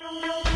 [0.00, 0.47] Για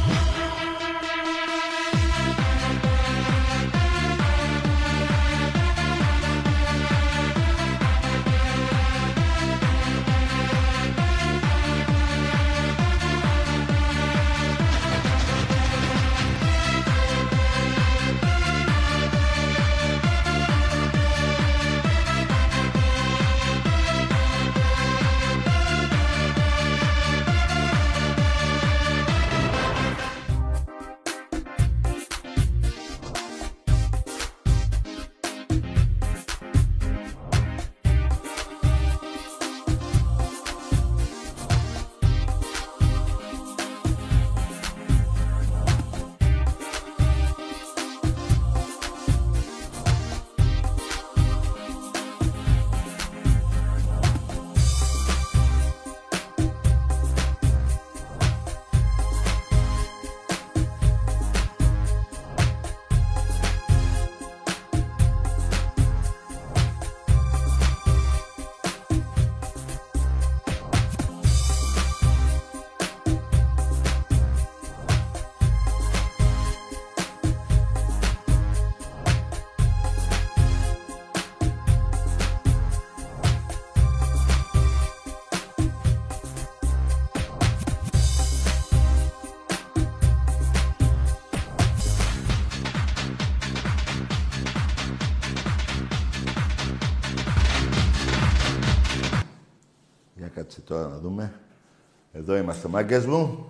[102.23, 103.47] Εδώ είμαστε μάγκες μου.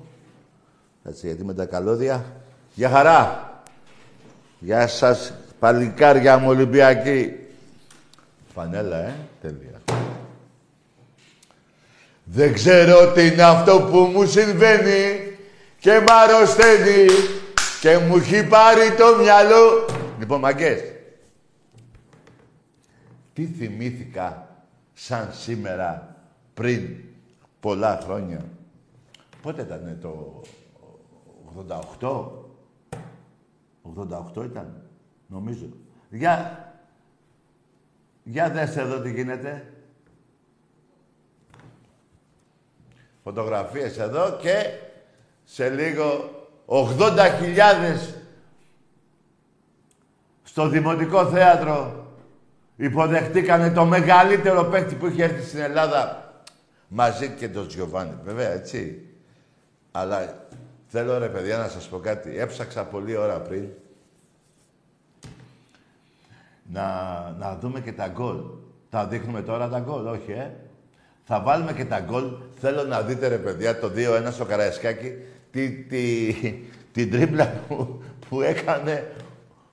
[1.04, 2.24] Κάτσε γιατί με τα καλώδια.
[2.74, 3.50] Γεια χαρά.
[4.58, 7.36] Γεια σας παλικάρια μου Ολυμπιακοί.
[8.54, 9.14] Φανέλα, ε.
[9.40, 9.80] Τέλεια.
[12.24, 15.36] Δεν ξέρω τι είναι αυτό που μου συμβαίνει
[15.78, 17.06] και μ' αρρωσταίνει
[17.80, 19.86] και μου έχει πάρει το μυαλό.
[20.18, 20.80] Λοιπόν, μαγκές.
[23.32, 24.48] Τι θυμήθηκα
[24.94, 26.16] σαν σήμερα
[26.54, 26.88] πριν
[27.60, 28.44] πολλά χρόνια;
[29.42, 30.40] Πότε ήταν το
[32.00, 32.28] 88.
[34.36, 34.82] 88 ήταν,
[35.26, 35.66] νομίζω.
[36.10, 36.66] Για,
[38.22, 39.72] για δες εδώ τι γίνεται.
[43.22, 44.64] Φωτογραφίες εδώ και
[45.44, 46.30] σε λίγο
[46.66, 47.58] 80.000
[50.42, 52.06] στο Δημοτικό Θέατρο
[52.76, 56.32] υποδεχτήκανε το μεγαλύτερο παίκτη που είχε έρθει στην Ελλάδα
[56.88, 58.18] μαζί και τον Τζιοβάνι.
[58.24, 59.06] Βέβαια, έτσι.
[59.92, 60.46] Αλλά
[60.86, 62.38] θέλω ρε παιδιά να σας πω κάτι.
[62.38, 63.68] Έψαξα πολλή ώρα πριν
[66.72, 66.84] να,
[67.38, 68.36] να δούμε και τα γκολ.
[68.90, 70.50] Τα δείχνουμε τώρα τα γκολ, όχι ε.
[71.24, 72.24] Θα βάλουμε και τα γκολ.
[72.60, 75.12] Θέλω να δείτε ρε παιδιά το 2-1 στο Καραϊσκάκι
[75.50, 76.32] τη, τη,
[76.92, 79.12] την τρίπλα που, που έκανε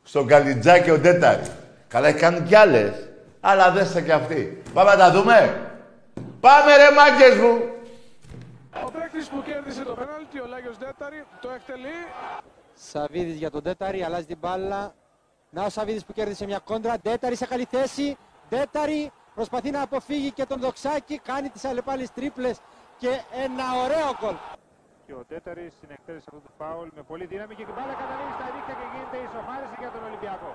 [0.04, 1.44] στον Καλιτζάκη ο Ντέταρη.
[1.88, 2.92] Καλά, έχει κάνει κι άλλες.
[3.40, 4.62] Αλλά δέστε κι αυτή.
[4.74, 5.60] Πάμε να τα δούμε.
[6.40, 7.79] Πάμε ρε μάγκες μου.
[9.20, 12.00] Ο παίκτης που κέρδισε το πέναλτι, ο Λάγιος Ντέταρη, το εκτελεί.
[12.74, 14.94] Σαβίδης για τον Τέταρη, αλλάζει την μπάλα.
[15.50, 16.98] Να ο Σαβίδης που κέρδισε μια κόντρα.
[16.98, 18.18] Τέταρη σε καλή θέση.
[18.50, 21.20] Τέταρη προσπαθεί να αποφύγει και τον Δοξάκη.
[21.20, 22.60] Κάνει τις αλλεπάλληλες τρίπλες
[22.98, 23.10] και
[23.46, 24.36] ένα ωραίο γκολ.
[25.06, 28.34] Και ο Τέταρης στην εκτέλεση αυτού του φάουλ με πολύ δύναμη και την μπάλα καταλήγει
[28.38, 30.50] στα δίκτυα και γίνεται η ισοφάριση για τον Ολυμπιακό.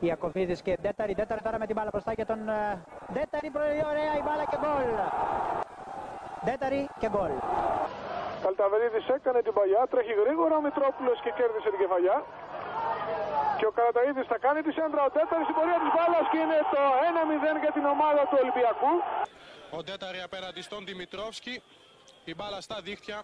[0.00, 1.14] Ιακωβίδης και Ντέταρη.
[1.14, 3.48] Ντέταρη τώρα με την μπάλα μπροστά για τον ε, Ντέταρη.
[3.56, 4.90] Πολύ ωραία η μπάλα και γκολ.
[6.44, 7.32] Ντέταρη και γκολ.
[8.42, 12.16] Καλταβερίδης έκανε την παλιά, τρέχει γρήγορα ο Μητρόπουλος και κέρδισε την κεφαλιά.
[13.58, 16.58] Και ο Καραταίδης θα κάνει τη σέντρα, ο Τέταρης στην πορεία της μπάλας και είναι
[16.74, 18.92] το 1-0 για την ομάδα του Ολυμπιακού.
[19.76, 21.62] Ο Ντέταρη απέναντι στον Δημητρόφσκι.
[22.24, 23.22] Η μπάλα στα δίχτυα.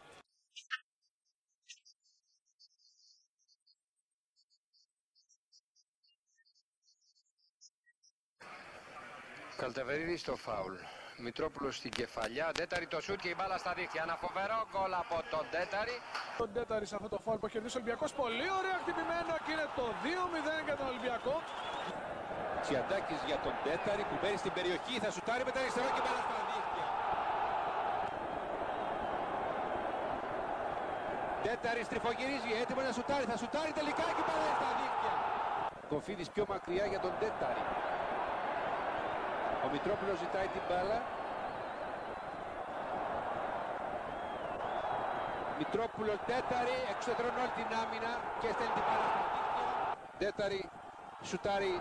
[9.57, 10.75] Καλτεβερίδη στο φάουλ.
[11.27, 12.47] Μητρόπουλος στην κεφαλιά.
[12.55, 14.03] Ντέταρη το σούτ και η μπάλα στα δίχτυα.
[14.07, 15.97] Ένα φοβερό γκολ από τον Ντέταρη.
[16.43, 18.11] Ο Τέταρης αυτό το φάουλ που έχει κερδίσει ο Ολυμπιακός.
[18.23, 21.35] Πολύ ωραία χτυπημένο και είναι το 2-0 για τον Ολυμπιακό.
[22.63, 24.95] Τσιαντάκης για τον Τέταρη που μπαίνει στην περιοχή.
[25.05, 26.87] Θα σουτάρει με τα αριστερό και μπάλα στα δίχτυα.
[31.47, 33.25] Τέταρη στριφογυρίζει, έτοιμο να σουτάρει.
[33.33, 35.15] Θα σουτάρει τελικά και μπάλα στα δίχτυα.
[35.93, 37.63] Κοφίδης πιο μακριά για τον Τέταρη.
[39.69, 40.99] Ο Μητρόπουλος ζητάει την μπάλα.
[45.59, 49.59] Μητρόπουλος Τέταρη, εξωτερών όλη την άμυνα και στέλνει την μπάλα στα δίχτυα.
[50.19, 50.61] Τέταρη
[51.23, 51.75] σουτάρει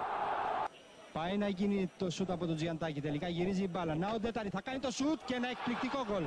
[1.18, 3.01] Πάει να γίνει το σούτ από τον Τζιαντάκη.
[3.01, 3.95] Τελικά γυρίζει η μπάλα.
[3.95, 6.24] Να ο Ντέταρη θα κάνει το σούτ και ένα εκπληκτικό γκολ.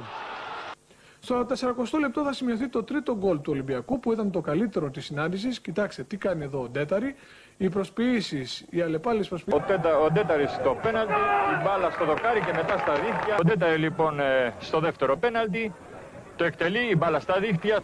[1.20, 5.04] Στο 40 λεπτό θα σημειωθεί το τρίτο γκολ του Ολυμπιακού που ήταν το καλύτερο της
[5.04, 5.60] συνάντησης.
[5.60, 7.14] Κοιτάξτε τι κάνει εδώ ο Ντέταρη.
[7.56, 9.62] Οι προσποιήσεις, οι αλλεπάλληλες προσποιήσεις.
[9.62, 13.36] Ο, τέτα, ο Ντέταρης στο πέναλτι, η μπάλα στο δοκάρι και μετά στα δίχτυα.
[13.40, 15.72] Ο Ντέταρη λοιπόν ε, στο δεύτερο πέναλτι.
[16.36, 17.78] Το εκτελεί, η μπάλα στα δίχτυα.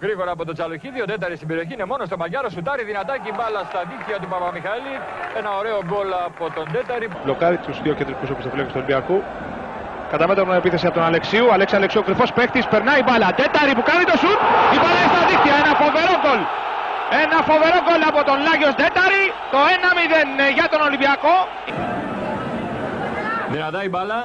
[0.00, 2.48] Γρήγορα από τον Τσαλοχίδη, ο Ντέταρη στην περιοχή είναι μόνος στο Μαγκάρο.
[2.48, 4.94] Σουτάρει δυνατάκι μπάλα στα δίχτυα του Παπαμιχάλη.
[5.38, 7.08] Ένα ωραίο γκολ από τον Ντέταρη.
[7.24, 9.22] Μπλοκάρει τους δύο κεντρικούς οπισθοφυλάκε του Ολυμπιακού.
[10.10, 11.52] Κατά μέτωπο επίθεση από τον Αλεξίου.
[11.52, 13.28] Αλέξη Αλεξίου, κρυφός παίκτης, περνάει η μπάλα.
[13.40, 14.38] Τέταρη που κάνει το σουτ.
[14.74, 15.54] Η μπάλα είναι στα δίχτυα.
[15.62, 16.40] Ένα φοβερό γκολ.
[17.22, 19.22] Ένα φοβερό γκολ από τον Λάγιος Τέταρη.
[19.52, 21.34] Το 1-0 για τον Ολυμπιακό.
[23.52, 24.20] Δυνατά η μπάλα.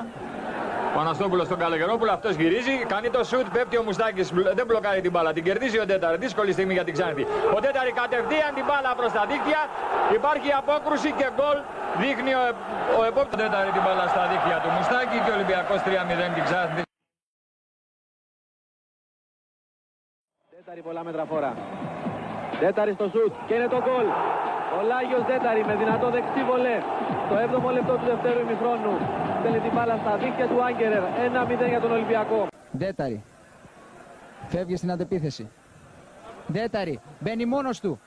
[0.95, 5.11] Ο Αναστόπουλος στον Καλογερόπουλο, αυτός γυρίζει, κάνει το σουτ, πέφτει ο Μουστάκης, δεν μπλοκάρει την
[5.11, 6.17] μπάλα, την κερδίζει ο Τέταρη.
[6.17, 7.23] Δύσκολη στιγμή για την Ξάνθη.
[7.55, 9.61] Ο Τέταρη κατευθείαν την μπάλα προς τα δίκτυα,
[10.13, 11.57] υπάρχει απόκρουση και γκολ.
[12.01, 12.43] Δείχνει ο,
[12.99, 16.81] ο επόπτης Τέταρη την μπάλα στα δίκτυα του Μουστάκη και ο Ολυμπιακός 3-0 την Ξάνθη.
[20.55, 21.51] Τέταρη πολλά μέτρα φορά.
[22.59, 24.07] Τέταρη στο σουτ και είναι το γκολ.
[24.77, 26.77] Ο Λάγιος Τέταρη με δυνατό δεξί βολέ.
[27.29, 28.93] Το 7ο λεπτό του δευτέρου ημιχρόνου.
[29.39, 31.03] Στέλνει την μπάλα στα δίχτυα του Άγκερερ.
[31.03, 32.47] 1-0 για τον Ολυμπιακό.
[32.77, 33.23] Ντέταρη.
[34.47, 35.49] Φεύγει στην αντεπίθεση.
[36.51, 36.99] Ντέταρη.
[37.19, 38.01] Μπαίνει μόνος του.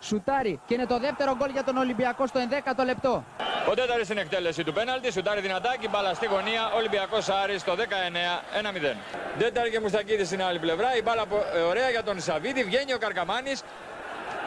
[0.00, 3.24] Σουτάρει και είναι το δεύτερο γκολ για τον Ολυμπιακό στο 11ο λεπτό.
[3.70, 7.80] Ο Τέταρη στην εκτέλεση του πέναλτη, σουτάρει δυνατάκι, μπάλα στη γωνία, Ολυμπιακός Άρης στο 19,
[8.60, 8.96] 1-0.
[9.38, 11.24] Τέταρη και Μουστακίδης στην άλλη πλευρά, η μπάλα
[11.54, 13.62] ε, ωραία για τον Σαββίδη, βγαίνει ο Καρκαμάνης,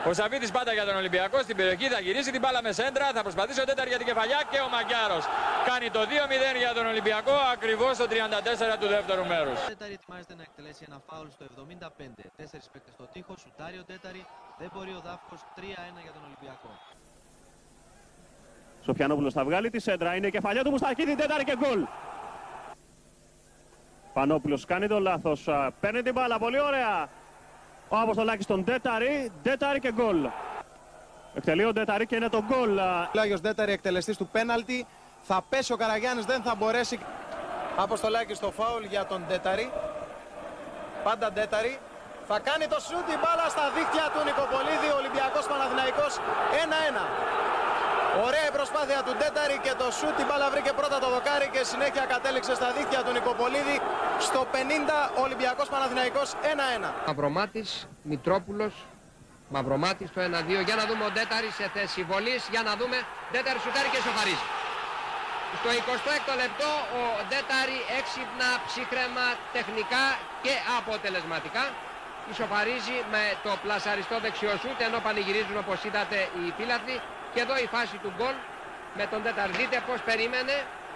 [0.09, 3.05] ο Σαββίδης πάντα για τον Ολυμπιακό στην περιοχή θα γυρίσει την μπάλα με σέντρα.
[3.17, 5.19] Θα προσπαθήσει ο Τέταρ για την κεφαλιά και ο Μαγκιάρο.
[5.69, 9.57] Κάνει το 2-0 για τον Ολυμπιακό ακριβώς στο 34 του δεύτερου μέρους.
[9.63, 12.23] Ο Τέταρη ετοιμάζεται να εκτελέσει ένα φάουλ στο 75.
[12.39, 13.33] Τέσσερι παίκτε στο τείχο.
[13.43, 14.21] Σουτάρει ο Τέταρη.
[14.61, 16.69] Δεν μπορεί ο Δάφκο 3-1 για τον Ολυμπιακό.
[18.85, 20.15] Σοφιανόπουλος θα βγάλει τη σέντρα.
[20.15, 21.15] Είναι κεφαλιά του Μουστακίδη.
[21.15, 21.81] Τέταρη και γκολ.
[24.13, 25.49] Πανόπουλος κάνει το λάθος.
[25.79, 26.39] Παίρνει την μπάλα.
[26.39, 27.09] Πολύ ωραία.
[27.89, 30.29] Ο Αποστολάκης στον Τέταρη, Τέταρη και γκολ.
[31.33, 32.79] Εκτελεί ο Τέταρη και είναι το γκολ.
[33.13, 34.87] Λάγιος Τέταρη εκτελεστής του πέναλτι.
[35.21, 36.99] Θα πέσει ο Καραγιάννης, δεν θα μπορέσει.
[37.77, 39.71] Αποστολάκης στο φάουλ για τον Τέταρη.
[41.03, 41.79] Πάντα Τέταρη.
[42.27, 46.13] Θα κάνει το σούτ, η μπάλα στα δίχτυα του Νικοπολίδη, Ολυμπιακός Παναθηναϊκός
[46.63, 47.03] 1-1.
[48.23, 51.61] Ωραία η προσπάθεια του Ντέταρη και το σούτ την μπάλα βρήκε πρώτα το δοκάρι και
[51.71, 53.77] συνέχεια κατέληξε στα δίχτυα του Νικοπολίδη.
[54.27, 54.55] Στο 50
[55.25, 56.93] Ολυμπιακός Παναθηναϊκός 1-1.
[57.07, 57.69] Μαυρομάτης,
[58.09, 58.73] Μητρόπουλος,
[59.55, 60.61] Μαυρομάτης το 1-2.
[60.67, 62.41] Για να δούμε ο Ντέταρη σε θέση βολής.
[62.53, 62.97] Για να δούμε.
[63.31, 64.47] Ντέταρη σουτάρει και σοφαρίζει.
[65.59, 70.05] Στο 26ο λεπτό ο Ντέταρη έξυπνα, ψύχρεμα, τεχνικά
[70.45, 71.63] και αποτελεσματικά
[72.33, 76.97] ισοφαρίζει με το πλασαριστό δεξιό σούτ ενώ πανηγυρίζουν όπως είδατε οι φίλαθλοι
[77.35, 78.35] και εδώ η φάση του γκολ
[78.99, 79.49] με τον Τέταρ.
[79.59, 80.55] Δείτε πώς περίμενε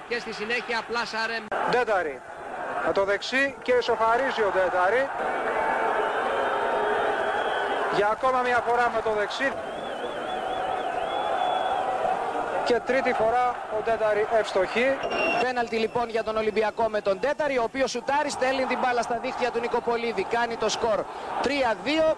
[0.09, 1.37] και στη συνέχεια πλάσαρε.
[1.71, 2.21] Τέταρη.
[2.85, 5.09] Με το δεξί και ισοφαρίζει ο Τέταρη.
[7.95, 9.51] Για ακόμα μια φορά με το δεξί.
[12.65, 14.87] Και τρίτη φορά ο Τέταρη ευστοχή.
[15.43, 19.17] Πέναλτι λοιπόν για τον Ολυμπιακό με τον Τέταρη, ο οποίος σουτάρει, στέλνει την μπάλα στα
[19.21, 20.23] δίχτυα του Νικοπολίδη.
[20.23, 21.03] Κάνει το σκορ
[21.43, 22.15] 3-2.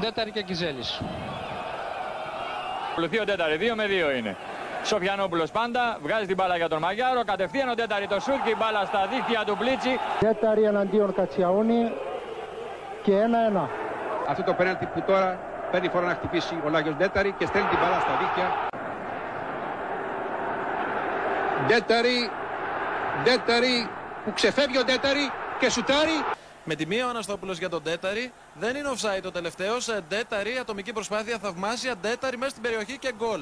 [0.00, 1.00] Τέταρη και Κιζέλης.
[2.92, 4.36] Ακολουθεί ο Τέταρη, 2 με 2 είναι.
[4.84, 8.56] Σοφιανόπουλος πάντα, βγάζει την μπάλα για τον Μαγιάρο, κατευθείαν ο Τέταρη το σουτ και η
[8.58, 9.98] μπάλα στα δίχτυα του Πλίτσι.
[10.18, 11.92] Τέταρη εναντίον Κατσιαούνι
[13.02, 13.12] και
[13.56, 13.68] 1-1.
[14.28, 15.38] Αυτό το πέναλτι που τώρα
[15.70, 18.48] παίρνει φορά να χτυπήσει ο Λάγιος Τέταρη και στέλνει την μπάλα στα δίχτυα.
[21.68, 22.30] Τέταρη,
[23.24, 23.88] Τέταρη
[24.24, 26.18] που ξεφεύγει ο Τέταρη και σουτάρει.
[26.64, 28.32] Με τη μία ο Αναστόπουλος για τον Τέταρη.
[28.54, 29.76] Δεν είναι offside το τελευταίο.
[30.08, 31.96] Τέταρη, ατομική προσπάθεια θαυμάσια.
[31.96, 33.40] Τέταρη μέσα στην περιοχή και γκολ.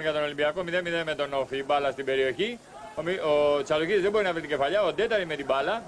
[0.00, 0.64] Για τον Ολυμπιακό 0-0
[1.04, 2.58] με τον Όφη, η μπάλα στην περιοχή.
[2.94, 4.82] Ο, ο Τσαλογίδης δεν μπορεί να βρει την κεφαλιά.
[4.82, 5.82] Ο Τέταρη με την μπάλα.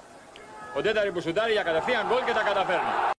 [0.77, 3.16] Ο Τέταρη που σουτάρει για κατευθείαν γκολ και τα καταφέρνει.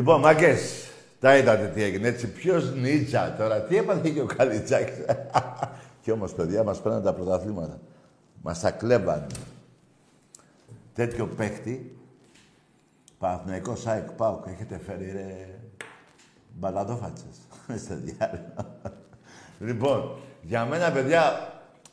[0.00, 2.28] Λοιπόν, μάγκες, τα είδατε τι έγινε έτσι.
[2.28, 4.94] Ποιος νίτσα τώρα, τι έπαθε και ο Καλιτζάκης;
[6.02, 7.80] και όμως, παιδιά, μας παίρνουν τα πρωταθλήματα.
[8.42, 9.26] Μας τα κλέβανε.
[10.94, 11.96] Τέτοιο παίχτη,
[13.18, 15.58] Παναθηναϊκός ΣΑΕΚ, ΠΑΟΚ, έχετε φέρει ρε
[16.54, 17.36] μπαλαδόφατσες.
[17.84, 18.52] Στο διάλογο.
[19.58, 21.52] λοιπόν, για μένα, παιδιά,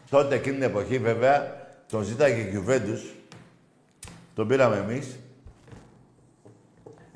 [0.10, 3.16] τότε εκείνη την εποχή, βέβαια, τον ζήταγε η Γιουβέντους,
[4.36, 5.20] τον πήραμε εμείς.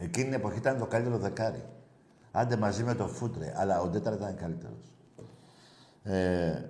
[0.02, 1.64] Εκείνη την εποχή ήταν το καλύτερο δεκάρι.
[2.32, 4.96] Άντε μαζί με το Φούτρε, αλλά ο Ντέταρα ήταν καλύτερος.
[6.04, 6.64] Ε,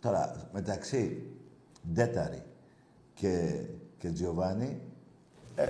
[0.00, 1.22] τώρα, μεταξύ
[1.92, 2.42] Ντέταρη
[3.14, 3.62] και,
[3.98, 4.80] και Τζιοβάνι,
[5.54, 5.66] ε,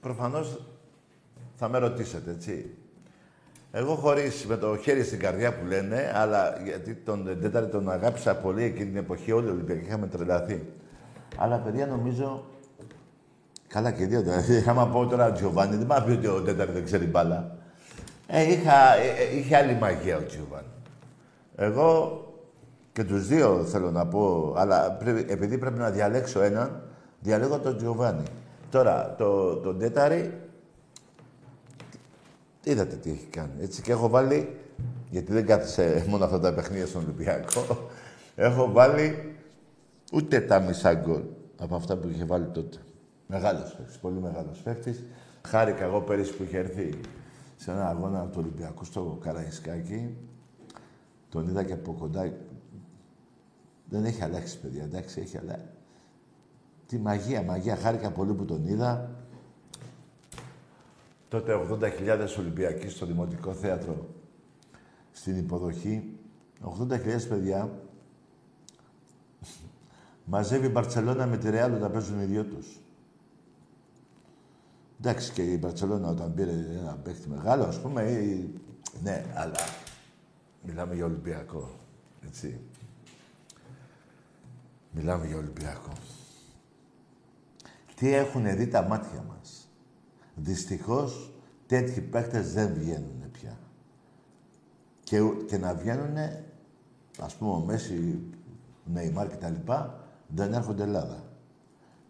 [0.00, 0.66] προφανώς
[1.56, 2.76] θα με ρωτήσετε, έτσι.
[3.72, 8.36] Εγώ χωρίς με το χέρι στην καρδιά που λένε, αλλά γιατί τον Ντέταρη τον αγάπησα
[8.36, 10.72] πολύ εκείνη την εποχή, όλοι οι Ολυμπιακοί είχαμε τρελαθεί.
[11.36, 12.44] Αλλά παιδιά νομίζω
[13.72, 14.64] Καλά και δύο δηλαδή.
[14.68, 17.56] Άμα πω τώρα Τζιοβάνι, δεν μάθει ότι ο Τέταρ δεν ξέρει μπάλα.
[18.26, 20.66] Ε, είχα, ε, ε, είχε άλλη μαγεία ο Τζιοβάνι.
[21.56, 22.20] Εγώ
[22.92, 26.82] και τους δύο θέλω να πω, αλλά επειδή πρέπει να διαλέξω έναν,
[27.20, 28.22] διαλέγω τον Τζιοβάνι.
[28.70, 30.40] Τώρα, το, τον Τέταρη,
[32.64, 33.62] είδατε τι έχει κάνει.
[33.62, 34.56] Έτσι και έχω βάλει,
[35.10, 37.88] γιατί δεν κάθισε μόνο αυτά τα παιχνίδια στον Ολυμπιακό,
[38.36, 39.36] έχω βάλει
[40.12, 41.22] ούτε τα μισά γκολ
[41.58, 42.78] από αυτά που είχε βάλει τότε.
[43.32, 45.02] Μεγάλος παίκτης, πολύ μεγάλος παίκτης.
[45.42, 47.00] Χάρηκα εγώ πέρυσι που είχε έρθει
[47.56, 50.16] σε ένα αγώνα του Ολυμπιακού στο Καραϊσκάκι.
[51.28, 52.32] Τον είδα και από κοντά.
[53.88, 55.66] Δεν έχει αλλάξει, παιδιά, εντάξει, έχει αλλάξει.
[56.86, 57.76] Τι μαγεία, μαγεία.
[57.76, 59.10] Χάρηκα πολύ που τον είδα.
[61.28, 64.06] Τότε 80.000 Ολυμπιακοί στο Δημοτικό Θέατρο
[65.12, 66.18] στην υποδοχή.
[66.88, 67.70] 80.000 παιδιά.
[70.24, 72.81] Μαζεύει η Μπαρτσελώνα με τη Ρεάλ όταν παίζουν οι δυο τους.
[75.04, 78.54] Εντάξει και η Μπαρτσελώνα όταν πήρε ένα παίχτη μεγάλο, ας πούμε, ή...
[79.02, 79.58] ναι, αλλά
[80.62, 81.70] μιλάμε για Ολυμπιακό,
[82.26, 82.60] έτσι.
[84.90, 85.92] Μιλάμε για Ολυμπιακό.
[87.94, 89.68] Τι έχουν δει τα μάτια μας.
[90.34, 91.32] Δυστυχώς,
[91.66, 93.58] τέτοιοι παίχτες δεν βγαίνουν πια.
[95.02, 96.16] Και, και να βγαίνουν,
[97.18, 98.20] ας πούμε, ο Μέση,
[98.84, 101.24] Νεϊμάρ και τα λοιπά, δεν έρχονται Ελλάδα.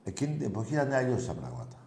[0.04, 1.81] Εκείνη την εποχή ήταν αλλιώς τα πράγματα.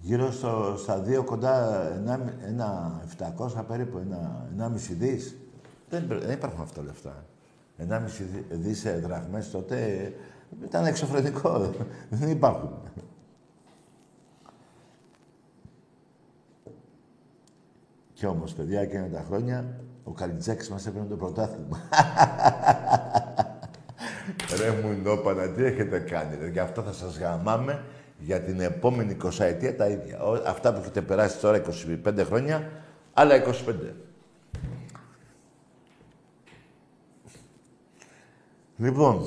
[0.00, 3.00] Γύρω στο, στα δύο κοντά, ένα, ένα
[3.38, 5.36] 700 περίπου, ένα, ένα μισή δις.
[5.88, 7.24] Δεν, δεν υπάρχουν αυτά τα λεφτά.
[7.76, 10.12] Ένα μισή δις δραχμές τότε
[10.64, 11.70] ήταν εξωφρενικό.
[12.10, 12.70] δεν υπάρχουν.
[18.12, 21.78] Κι όμως, παιδιά, εκείνα τα χρόνια, ο Καλιτζάκης μας έπαιρνε το πρωτάθλημα.
[24.58, 26.48] Ρε μου νόπανα, τι έχετε κάνει, ρε.
[26.48, 27.84] Γι' αυτό θα σας γαμάμε
[28.20, 30.18] για την επόμενη 20 ετία τα ίδια.
[30.46, 31.62] Αυτά που έχετε περάσει τώρα
[32.04, 32.70] 25 χρόνια,
[33.12, 33.52] άλλα 25.
[38.76, 39.24] Λοιπόν,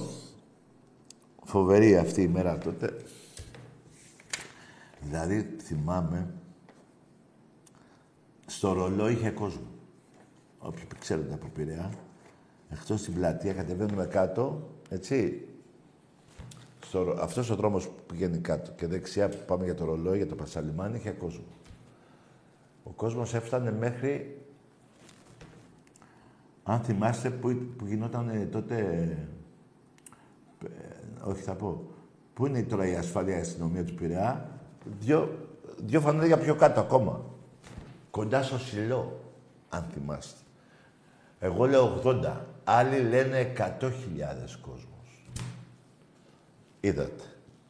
[1.43, 2.93] φοβερή αυτή η μέρα τότε.
[5.01, 6.33] Δηλαδή, θυμάμαι,
[8.45, 9.67] στο ρολό είχε κόσμο.
[10.59, 11.91] Όποιοι ξέρετε από Πειραιά.
[12.69, 15.47] Εκτός στην πλατεία κατεβαίνουμε κάτω, έτσι,
[16.93, 20.27] στο, αυτός ο δρόμος που πηγαίνει κάτω και δεξιά που πάμε για το ρολόι, για
[20.27, 21.43] το Πασαλιμάνι, είχε κόσμο.
[22.83, 24.41] Ο κόσμος έφτανε μέχρι,
[26.63, 28.77] αν θυμάστε, που, που γινόταν τότε,
[30.63, 31.83] ε, όχι θα πω,
[32.33, 34.49] πού είναι τώρα η ασφάλεια η αστυνομία του Πειραιά,
[34.99, 35.47] δύο,
[35.77, 37.25] δύο φανέλια πιο κάτω ακόμα.
[38.11, 39.19] Κοντά στο Σιλό,
[39.69, 40.39] αν θυμάστε.
[41.39, 42.37] Εγώ λέω 80.
[42.63, 43.89] Άλλοι λένε 100.000
[44.61, 44.92] κόσμο.
[46.85, 47.23] Είδατε.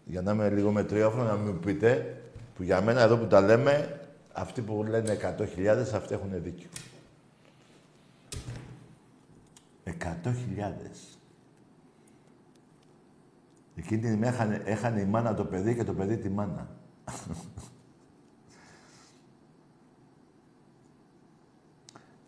[0.05, 2.21] Για να είμαι λίγο μετριόφρονο, να μην πείτε,
[2.55, 4.01] που για μένα εδώ που τα λέμε,
[4.33, 6.69] αυτοί που λένε 100.000, αυτοί έχουν δίκιο.
[9.85, 9.91] 100.000.
[13.75, 16.67] Εκείνη την ημέρα έχανε, έχανε η μάνα το παιδί και το παιδί τη μάνα.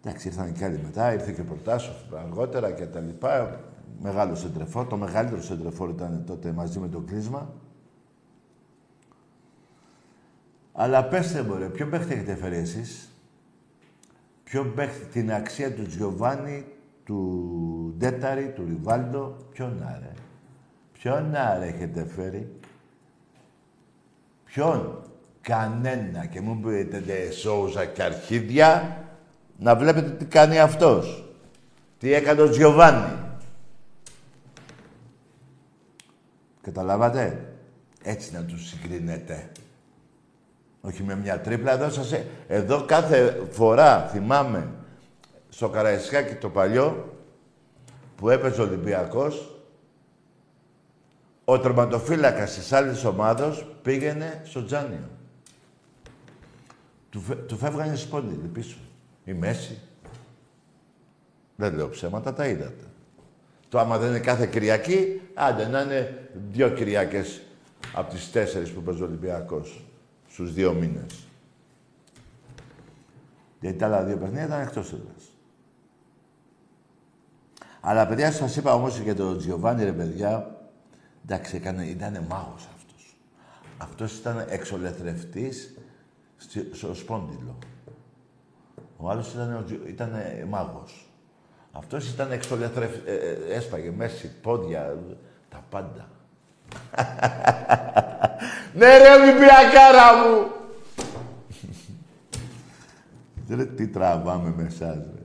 [0.04, 3.60] Εντάξει, ήρθαν και άλλοι μετά, ήρθε και ο Προτάσοφ αργότερα και τα λοιπά
[4.02, 4.88] μεγάλο σεντρεφόρ.
[4.88, 7.54] Το μεγαλύτερο σεντρεφόρ ήταν τότε μαζί με το κλείσμα.
[10.74, 13.10] Αλλά πέστε μου ρε, ποιο παίχτη έχετε φέρει εσείς;
[14.44, 16.66] Ποιο παίχτη, την αξία του Τζιοβάνι,
[17.04, 19.36] του Ντέταρη, του Ριβάλντο.
[19.52, 20.12] Ποιον άρε.
[20.94, 22.60] Ποιον άρε έχετε φέρει;
[24.46, 25.00] Ποιον;
[25.42, 26.26] Κανένα.
[26.26, 28.98] Και μου πείτε ντε σόουζα και αρχίδια.
[29.58, 31.34] Να βλέπετε τι κάνει αυτός.
[32.00, 33.25] Τι έκανε ο Τζιοβάνι.
[36.66, 37.54] Καταλάβατε;
[38.04, 39.52] Έτσι να τους συγκρίνετε.
[40.82, 41.72] Όχι με μια τρίπλα.
[41.72, 42.12] Εδώ, σας...
[42.12, 44.70] ε- εδώ κάθε φορά θυμάμαι
[45.50, 47.18] στο Καραϊσκάκι το παλιό
[48.16, 49.60] που έπαιζε ο Ολυμπιακός
[51.46, 55.10] ο τερματοφύλακας της άλλης ομάδος πήγαινε στο Τζάνιο.
[57.10, 57.36] Του, φε...
[57.36, 58.78] του φεύγανε σπόνδυλοι πίσω.
[59.24, 59.80] Η Μέση.
[61.56, 62.84] Δεν λέω ψέματα, τα είδατε.
[63.76, 67.42] Το άμα δεν είναι κάθε Κυριακή, άντε να είναι δύο Κυριακές
[67.94, 69.86] από τις τέσσερις που παίζει ο Ολυμπιακός
[70.30, 71.28] στους δύο μήνες.
[73.62, 75.24] Γιατί τα άλλα δύο παιχνίδια ήταν εκτός έδρας.
[77.82, 80.62] Αλλά παιδιά, σας είπα όμως και τον Τζιοβάνι, ρε παιδιά,
[81.24, 83.18] εντάξει, έκανε, ήταν μάγος αυτός.
[83.78, 85.78] Αυτός ήταν εξολεθρευτής
[86.38, 87.58] στη- στο σπόντιλο.
[88.98, 90.12] Ο άλλος ήταν, ο Τζι- ήταν
[90.50, 91.05] μάγος.
[91.78, 92.92] Αυτός ήταν εξολεθρευ...
[93.06, 94.98] ε, ε, έσπαγε μέση, πόδια,
[95.50, 96.10] τα πάντα.
[98.78, 100.52] ναι ρε Ολυμπιακάρα μου!
[103.56, 105.22] Ρε τι τραβάμε με εσάς, ρε.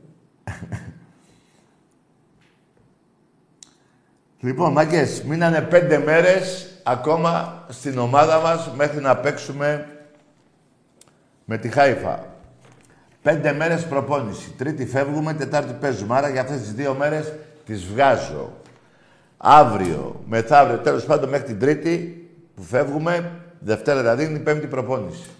[4.49, 9.89] λοιπόν, μάγκες, μείνανε πέντε μέρες ακόμα στην ομάδα μας μέχρι να παίξουμε
[11.45, 12.30] με τη Χάιφα.
[13.23, 14.51] Πέντε μέρες προπόνηση.
[14.51, 16.17] Τρίτη φεύγουμε, Τετάρτη παίζουμε.
[16.17, 17.33] Άρα για αυτές τις δύο μέρες
[17.65, 18.53] τις βγάζω.
[19.37, 25.31] Αύριο, μεθαύριο, τέλος πάντων μέχρι την Τρίτη που φεύγουμε, Δευτέρα δηλαδή είναι η πέμπτη προπόνηση.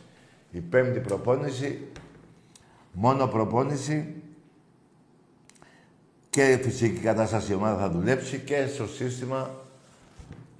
[0.51, 1.89] Η πέμπτη προπόνηση,
[2.93, 4.15] μόνο προπόνηση
[6.31, 9.51] και φυσική κατάσταση η ομάδα θα δουλέψει και στο σύστημα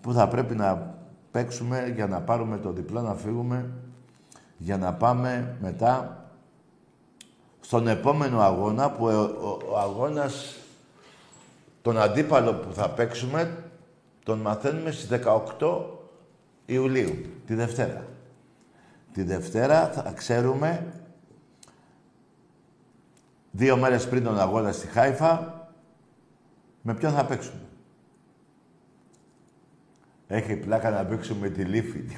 [0.01, 0.95] που θα πρέπει να
[1.31, 3.71] παίξουμε για να πάρουμε το διπλό, να φύγουμε,
[4.57, 6.20] για να πάμε μετά
[7.61, 10.57] στον επόμενο αγώνα που ο, ο- ο αγώνας
[11.83, 13.65] τον αντίπαλο που θα παίξουμε
[14.25, 15.09] τον μαθαίνουμε στις
[15.59, 15.85] 18
[16.67, 18.05] Ιουλίου, τη Δευτέρα.
[19.13, 20.87] Τη Δευτέρα θα ξέρουμε
[23.51, 25.55] δύο μέρες πριν τον αγώνα στη Χάιφα
[26.83, 27.61] με ποιον θα παίξουμε.
[30.27, 32.05] Έχει πλάκα να παίξουμε με τη Λύφη.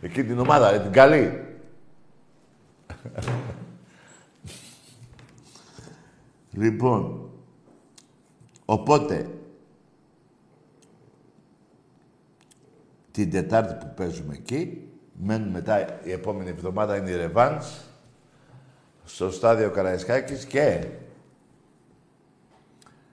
[0.00, 1.51] Εκεί την ομάδα, ρε, την καλή.
[6.52, 7.30] Λοιπόν,
[8.64, 9.38] οπότε,
[13.10, 17.66] την Τετάρτη που παίζουμε εκεί, μένουν μετά η επόμενη εβδομάδα είναι η Ρεβάνς,
[19.04, 20.86] στο στάδιο Καραϊσκάκης και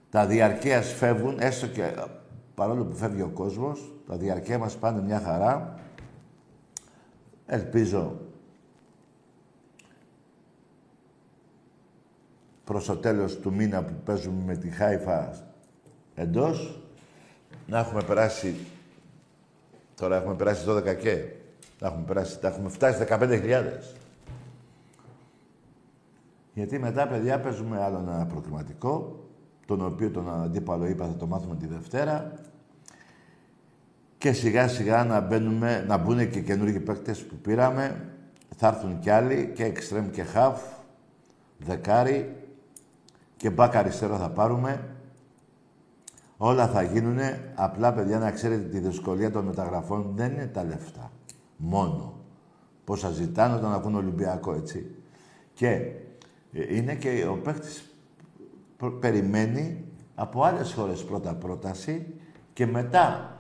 [0.10, 1.94] τα διαρκείας φεύγουν, έστω και
[2.56, 5.80] παρόλο που φεύγει ο κόσμος, τα διαρκεία μας πάνε μια χαρά.
[7.46, 8.29] Ελπίζω
[12.70, 15.34] προς το τέλος του μήνα που παίζουμε με τη Χάιφα
[16.16, 16.82] εντός,
[17.68, 18.56] να έχουμε περάσει,
[19.96, 21.24] τώρα έχουμε περάσει 12 και,
[21.80, 23.64] να έχουμε περάσει, τα έχουμε φτάσει 15.000.
[26.54, 29.24] Γιατί μετά, παιδιά, παίζουμε άλλο ένα προκριματικό,
[29.66, 32.34] τον οποίο τον αντίπαλο είπα θα το μάθουμε τη Δευτέρα.
[34.18, 38.10] Και σιγά σιγά να μπαίνουμε, να μπουν και καινούργιοι παίκτες που πήραμε.
[38.56, 40.62] Θα έρθουν κι άλλοι, και εξτρέμ και χαφ,
[41.58, 42.39] δεκάρι
[43.40, 44.90] και μπακ αριστερό θα πάρουμε.
[46.38, 47.52] Όλα θα γίνουνε.
[47.56, 51.12] Απλά, παιδιά, να ξέρετε τη δυσκολία των μεταγραφών δεν είναι τα λεφτά.
[51.58, 52.20] Μόνο.
[52.84, 54.96] Πόσα ζητάνε όταν ακούν Ολυμπιακό, έτσι.
[55.54, 55.68] Και
[56.54, 57.96] ε, είναι και ο παίκτης
[58.78, 62.14] προ- περιμένει από άλλες χώρες πρώτα πρόταση
[62.54, 63.38] και μετά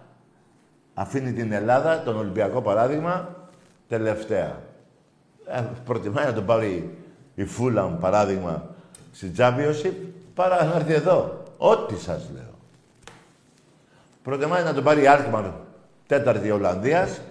[0.94, 3.36] αφήνει την Ελλάδα, τον Ολυμπιακό παράδειγμα,
[3.88, 4.62] τελευταία.
[5.48, 6.98] Ε, προτιμάει να τον πάρει
[7.36, 8.76] η Φούλαμ, παράδειγμα,
[9.12, 9.94] στη Championship,
[10.34, 11.44] παρά να έρθει εδώ.
[11.58, 12.54] Ό,τι σας λέω.
[14.24, 15.46] Προτιμάει να τον πάρει η Άλκμαρ,
[16.08, 17.22] τέταρτη Ολλανδίας,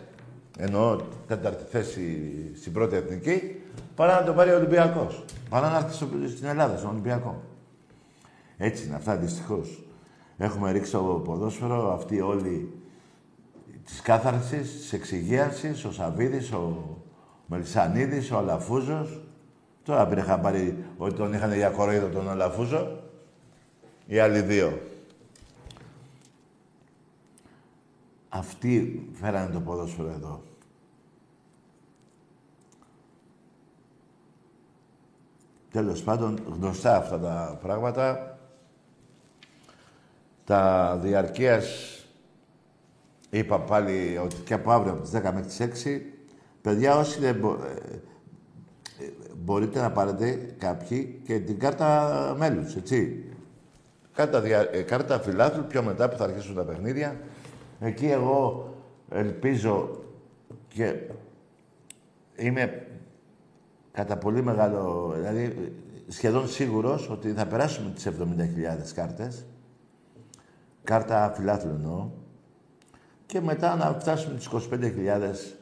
[0.58, 3.62] εννοώ τέταρτη θέση στην πρώτη εθνική,
[3.94, 5.24] παρά να τον πάρει ο Ολυμπιακός.
[5.48, 7.42] Παρά να έρθει στο- στην Ελλάδα, στον Ολυμπιακό.
[8.56, 9.82] Έτσι είναι αυτά, δυστυχώς.
[10.38, 12.72] Έχουμε ρίξει το ποδόσφαιρο, αυτοί όλοι
[13.84, 16.96] της κάθαρσης, της εξυγίανσης, ο Σαβίδης, ο
[17.46, 19.20] Μελισανίδης, ο Αλαφούζος.
[19.88, 23.02] Τώρα πήρε χαμπάρι ότι τον είχαν για κοροϊδό τον Αλαφούζο.
[24.06, 24.80] Οι άλλοι δύο.
[28.28, 30.42] Αυτοί φέρανε το ποδόσφαιρο εδώ.
[35.70, 38.38] Τέλος πάντων, γνωστά αυτά τα πράγματα.
[40.44, 41.96] Τα διαρκείας
[43.30, 46.00] είπα πάλι ότι και από αύριο από τις 10 μέχρι τις 6
[46.62, 48.00] παιδιά όσοι δεν μπο- ε, ε,
[49.48, 53.24] μπορείτε να πάρετε κάποιοι και την κάρτα μέλους, έτσι.
[54.14, 54.68] Κάρτα, δια...
[54.72, 57.20] ε, κάρτα φιλάθλου πιο μετά που θα αρχίσουν τα παιχνίδια
[57.80, 58.74] Εκεί εγώ
[59.10, 60.02] ελπίζω
[60.68, 60.94] και
[62.36, 62.86] είμαι
[63.92, 65.72] κατά πολύ μεγάλο, δηλαδή
[66.08, 68.14] σχεδόν σίγουρος ότι θα περάσουμε τις 70.000
[68.94, 69.44] κάρτες.
[70.84, 72.10] Κάρτα φιλάθλου εννοώ.
[73.26, 75.56] Και μετά να φτάσουμε τις 25.000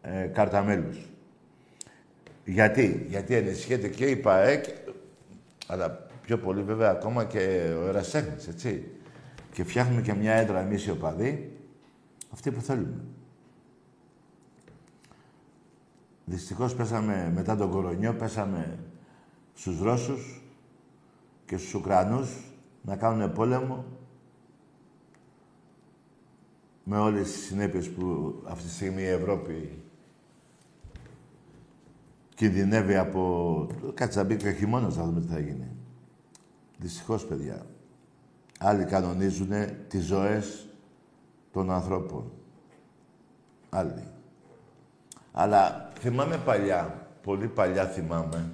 [0.00, 1.13] ε, κάρτα μέλους.
[2.44, 4.64] Γιατί, γιατί ενισχύεται και η ΠΑΕΚ,
[5.66, 8.90] αλλά πιο πολύ βέβαια ακόμα και ο Ερασέχνης, έτσι.
[9.52, 11.56] Και φτιάχνουμε και μια έντρα εμείς οι οπαδοί,
[12.32, 13.04] αυτοί που θέλουμε.
[16.24, 18.78] Δυστυχώς πέσαμε, μετά τον κορονιό, πέσαμε
[19.54, 20.42] στους Ρώσους
[21.46, 22.28] και στους Ουκρανούς
[22.82, 23.84] να κάνουν πόλεμο
[26.84, 29.83] με όλες τις συνέπειες που αυτή τη στιγμή η Ευρώπη
[32.34, 33.66] κινδυνεύει από...
[33.94, 35.68] Κάτσε να μπει και ο χειμώνας να δούμε τι θα γίνει.
[36.78, 37.66] Δυστυχώς, παιδιά.
[38.58, 39.50] Άλλοι κανονίζουν
[39.88, 40.68] τις ζωές
[41.52, 42.32] των ανθρώπων.
[43.70, 44.08] Άλλοι.
[45.32, 48.50] Αλλά θυμάμαι παλιά, πολύ παλιά θυμάμαι,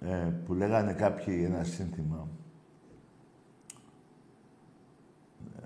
[0.00, 2.28] ε, που λέγανε κάποιοι ένα σύνθημα.
[5.58, 5.62] Ε,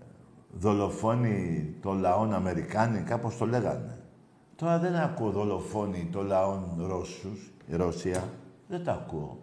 [0.53, 4.04] δολοφόνοι των λαών Αμερικάνοι, κάπως το λέγανε.
[4.65, 8.29] Τώρα δεν ακούω δολοφόνοι των λαών Ρώσους, η Ρωσία.
[8.69, 9.39] Δεν τα ακούω.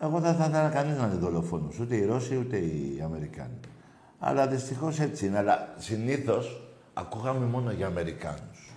[0.00, 3.58] Εγώ δεν θα ήθελα κανείς να είναι δολοφόνος, ούτε οι Ρώσοι ούτε οι Αμερικάνοι.
[4.18, 5.38] Αλλά δυστυχώς έτσι είναι.
[5.38, 6.60] Αλλά συνήθως
[6.94, 8.74] ακούγαμε μόνο για Αμερικάνους.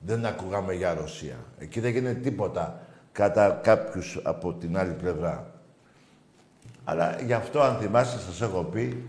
[0.00, 1.36] Δεν ακούγαμε για Ρωσία.
[1.58, 2.80] Εκεί δεν γίνεται τίποτα
[3.12, 5.54] κατά κάποιους από την άλλη πλευρά.
[6.84, 9.04] Αλλά γι' αυτό, αν θυμάστε, σας έχω πει,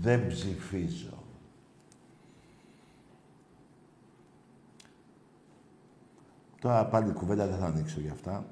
[0.00, 1.17] δεν ψηφίζω.
[6.60, 8.44] Τώρα πάλι κουβέντα δεν θα ανοίξω γι' αυτά.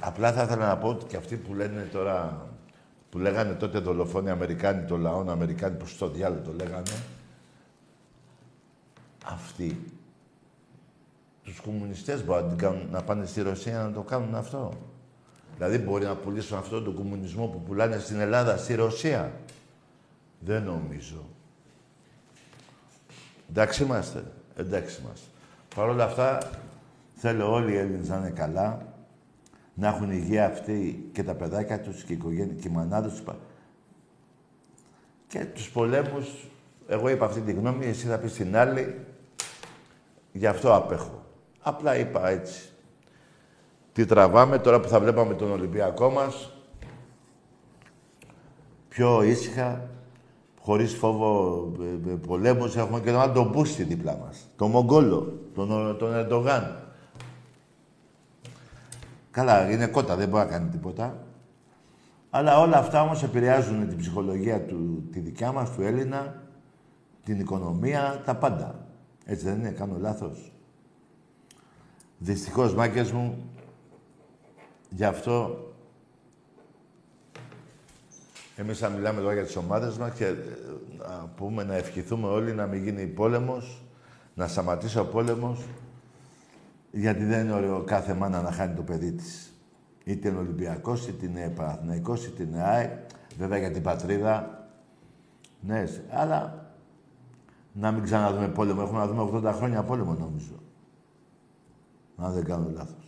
[0.00, 2.46] Απλά θα ήθελα να πω ότι και αυτοί που λένε τώρα
[3.10, 6.90] που λέγανε τότε δολοφόνοι Αμερικάνοι των λαών, Αμερικάνοι που στο διάλογο το λέγανε,
[9.24, 9.80] αυτοί
[11.42, 14.72] τους κομμουνιστές μπορεί να, να πάνε στη Ρωσία να το κάνουν αυτό.
[15.54, 19.32] Δηλαδή μπορεί να πουλήσουν αυτό τον κομμουνισμό που πουλάνε στην Ελλάδα, στη Ρωσία.
[20.40, 21.24] Δεν νομίζω.
[23.50, 24.24] Εντάξει είμαστε.
[24.56, 25.26] Εντάξει είμαστε.
[25.74, 26.38] Παρ' όλα αυτά,
[27.20, 28.96] θέλω όλοι οι Έλληνες να είναι καλά
[29.74, 33.22] να έχουν υγεία αυτοί και τα παιδάκια τους και η οικογένεια και οι μανάδες τους.
[35.26, 36.46] Και τους πολέμους,
[36.88, 39.06] εγώ είπα αυτή τη γνώμη, εσύ θα πεις την άλλη,
[40.32, 41.22] γι' αυτό απέχω.
[41.60, 42.68] Απλά είπα έτσι.
[43.92, 46.52] Τι τραβάμε τώρα που θα βλέπαμε τον Ολυμπιακό μας,
[48.88, 49.88] πιο ήσυχα,
[50.60, 54.50] χωρίς φόβο ε, ε, πολέμους, έχουμε και τον άλλο τον Μπούστη δίπλα μας.
[54.56, 56.87] Τον Μογγόλο, τον, τον Ερντογάν.
[59.38, 61.26] Καλά, είναι κότα, δεν μπορεί να κάνει τίποτα.
[62.30, 66.42] Αλλά όλα αυτά όμως επηρεάζουν την ψυχολογία του, τη δικιά μας, του Έλληνα,
[67.24, 68.86] την οικονομία, τα πάντα.
[69.24, 70.52] Έτσι δεν είναι, κάνω λάθος.
[72.18, 73.50] Δυστυχώς, μάκες μου,
[74.90, 75.64] γι' αυτό
[78.56, 80.34] εμείς θα μιλάμε τώρα για τις ομάδες μας και ε,
[80.96, 83.82] να πούμε να ευχηθούμε όλοι να μην γίνει πόλεμος,
[84.34, 85.58] να σταματήσει ο πόλεμος,
[86.90, 89.52] γιατί δεν είναι ωραίο κάθε μάνα να χάνει το παιδί της.
[90.04, 93.04] Είτε είναι Ολυμπιακός, είτε είναι Παναθυναϊκό, είτε είναι ΑΕ.
[93.38, 94.66] Βέβαια για την πατρίδα.
[95.60, 96.66] Ναι, αλλά
[97.72, 98.80] να μην ξαναδούμε πόλεμο.
[98.84, 100.54] Έχουμε να δούμε 80 χρόνια πόλεμο νομίζω.
[102.16, 103.04] Αν δεν κάνω λάθος.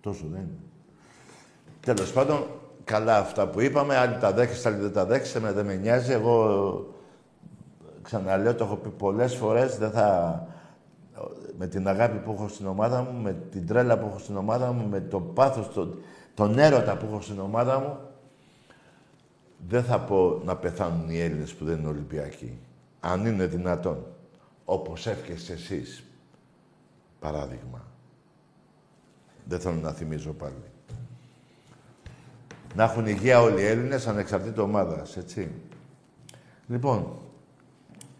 [0.00, 0.58] Τόσο δεν είναι.
[1.80, 2.46] Τέλος πάντων,
[2.84, 3.96] καλά αυτά που είπαμε.
[3.96, 5.38] Άλλοι τα δέχεστε, άλλοι δεν τα δέχεστε.
[5.52, 6.12] δεν με νοιάζει.
[6.12, 6.94] Εγώ
[8.02, 9.78] ξαναλέω, το έχω πει πολλές φορές.
[9.78, 10.46] Δεν θα
[11.58, 14.72] με την αγάπη που έχω στην ομάδα μου, με την τρέλα που έχω στην ομάδα
[14.72, 15.94] μου, με το πάθος, το,
[16.34, 17.98] τον έρωτα που έχω στην ομάδα μου,
[19.68, 22.58] δεν θα πω να πεθάνουν οι Έλληνες που δεν είναι Ολυμπιακοί.
[23.00, 24.06] Αν είναι δυνατόν.
[24.64, 26.04] Όπως εύχεστε εσείς.
[27.20, 27.84] Παράδειγμα.
[29.44, 30.54] Δεν θέλω να θυμίζω πάλι.
[32.74, 35.50] Να έχουν υγεία όλοι οι Έλληνες ανεξαρτήτω ομάδας, έτσι.
[36.66, 37.18] Λοιπόν,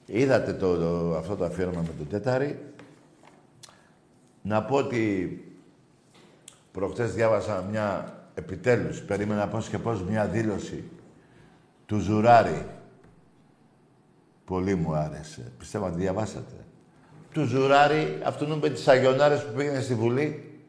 [0.07, 2.75] είδατε το, το, αυτό το αφιέρωμα με τον Τέταρη.
[4.46, 5.40] Να πω ότι
[6.72, 10.85] προχτές διάβασα μια, επιτέλους, περίμενα πώς και πώς, μια δήλωση
[11.87, 12.66] του Ζουράρη.
[14.44, 15.52] Πολύ μου άρεσε.
[15.59, 16.54] Πιστεύω ότι διαβάσατε.
[17.32, 20.61] Του Ζουράρη, αυτού με τις αγιονάρες που πήγαινε στη Βουλή.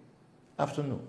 [0.55, 1.01] Αυτού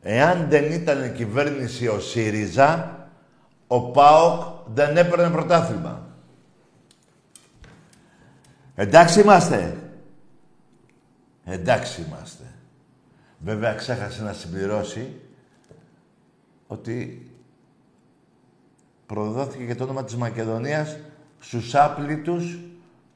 [0.00, 2.98] Εάν δεν ήταν κυβέρνηση ο ΣΥΡΙΖΑ,
[3.66, 4.42] ο ΠΑΟΚ
[4.74, 6.06] δεν έπαιρνε πρωτάθλημα.
[8.74, 9.78] Εντάξει είμαστε.
[11.44, 12.44] Εντάξει είμαστε.
[13.38, 15.20] Βέβαια ξέχασε να συμπληρώσει
[16.66, 17.28] ότι
[19.06, 20.96] προδόθηκε και το όνομα της Μακεδονίας
[21.40, 22.58] στους άπλητους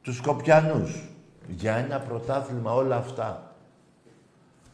[0.03, 1.09] τους Σκοπιανούς.
[1.49, 3.55] Για ένα πρωτάθλημα όλα αυτά.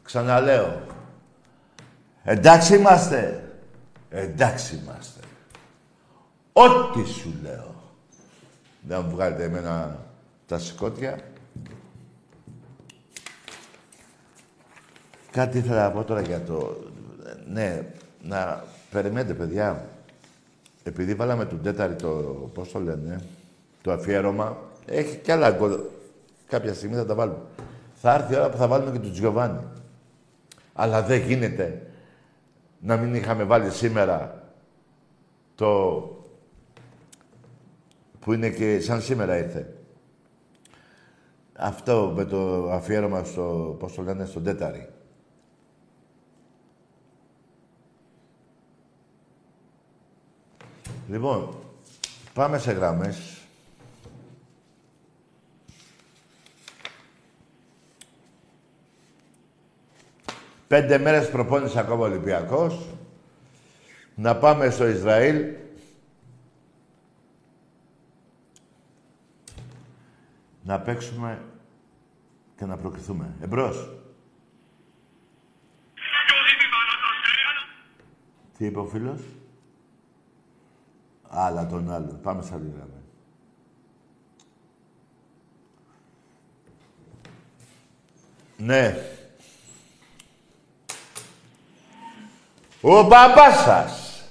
[0.02, 0.82] Ξαναλέω.
[2.24, 3.48] Εντάξει είμαστε.
[4.10, 5.20] Εντάξει είμαστε.
[6.52, 7.74] Ό,τι σου λέω.
[8.80, 9.98] Δεν μου βγάλετε εμένα
[10.46, 11.18] τα σηκώτια.
[15.34, 16.76] Κάτι ήθελα να πω τώρα για το...
[17.52, 17.86] Ναι,
[18.22, 19.88] να περιμένετε, παιδιά.
[20.82, 22.08] Επειδή βάλαμε τον τέταρτη το...
[22.54, 23.20] Πώς το λένε,
[23.82, 25.78] το αφιέρωμα, έχει κι άλλα γκολ.
[26.48, 27.38] Κάποια στιγμή θα τα βάλουμε.
[27.94, 29.60] Θα έρθει η ώρα που θα βάλουμε και τον Τζιοβάνι.
[30.72, 31.86] Αλλά δεν γίνεται
[32.80, 34.42] να μην είχαμε βάλει σήμερα
[35.54, 35.68] το
[38.20, 39.74] που είναι και σαν σήμερα ήρθε.
[41.56, 44.88] Αυτό με το αφιέρωμα στο, πώς το λένε, στον τέταρη.
[51.08, 51.54] Λοιπόν,
[52.34, 53.38] πάμε σε γραμμές.
[60.68, 62.88] Πέντε μέρες προπόνησε ακόμα ο Ολυμπιακός.
[64.14, 65.44] Να πάμε στο Ισραήλ.
[70.62, 71.42] Να παίξουμε
[72.56, 73.34] και να προκριθούμε.
[73.40, 73.90] Εμπρός.
[78.58, 79.20] Τι είπε ο φίλος;
[81.36, 82.18] Άλλα τον άλλο.
[82.22, 82.92] Πάμε σε άλλη γραμμή.
[88.56, 88.96] Ναι.
[92.80, 94.24] Ο μπαμπάς σας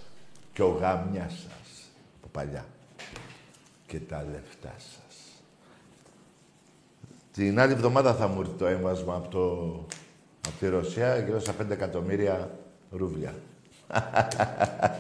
[0.53, 2.65] και ο γαμιάς σας από παλιά
[3.87, 5.41] και τα λεφτά σας.
[7.31, 9.49] Την άλλη εβδομάδα θα μου έρθει το έμβασμα από, το,
[10.47, 12.49] από τη Ρωσία γύρω στα 5 εκατομμύρια
[12.91, 13.33] ρούβλια.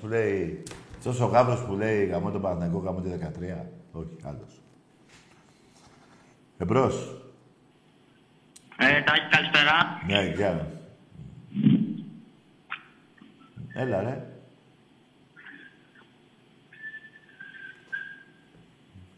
[0.00, 0.62] που λέει...
[0.96, 3.16] Αυτός ο γάβρος που λέει γαμώ τον Παναγικό, γαμώ τη 13.
[3.92, 4.60] Όχι, άλλος.
[6.58, 7.22] Εμπρός.
[8.76, 10.02] Ε, Τάκη, καλησπέρα.
[10.06, 10.66] Ναι, γεια.
[13.74, 14.26] Έλα, ρε.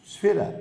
[0.05, 0.61] Σφύρα.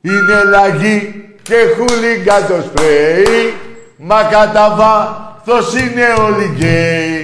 [0.00, 3.54] Είναι λαγί και χούλιγκα το σπρέι,
[3.96, 7.21] μα κατά βάθος είναι όλοι γκέι.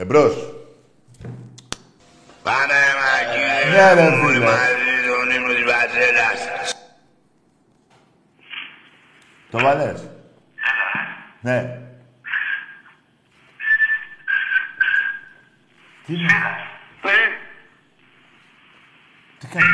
[0.00, 0.34] Εμπρός.
[2.42, 3.70] Πάμε, Μακή.
[3.70, 4.44] Ναι, ρε, φίλε.
[4.44, 6.72] Μαζί τον ύμνο της Βατζέλας.
[9.50, 10.10] Το βάλες;
[11.40, 11.78] Ναι.
[16.06, 16.32] Τι είναι;
[19.38, 19.66] Τι κάνει;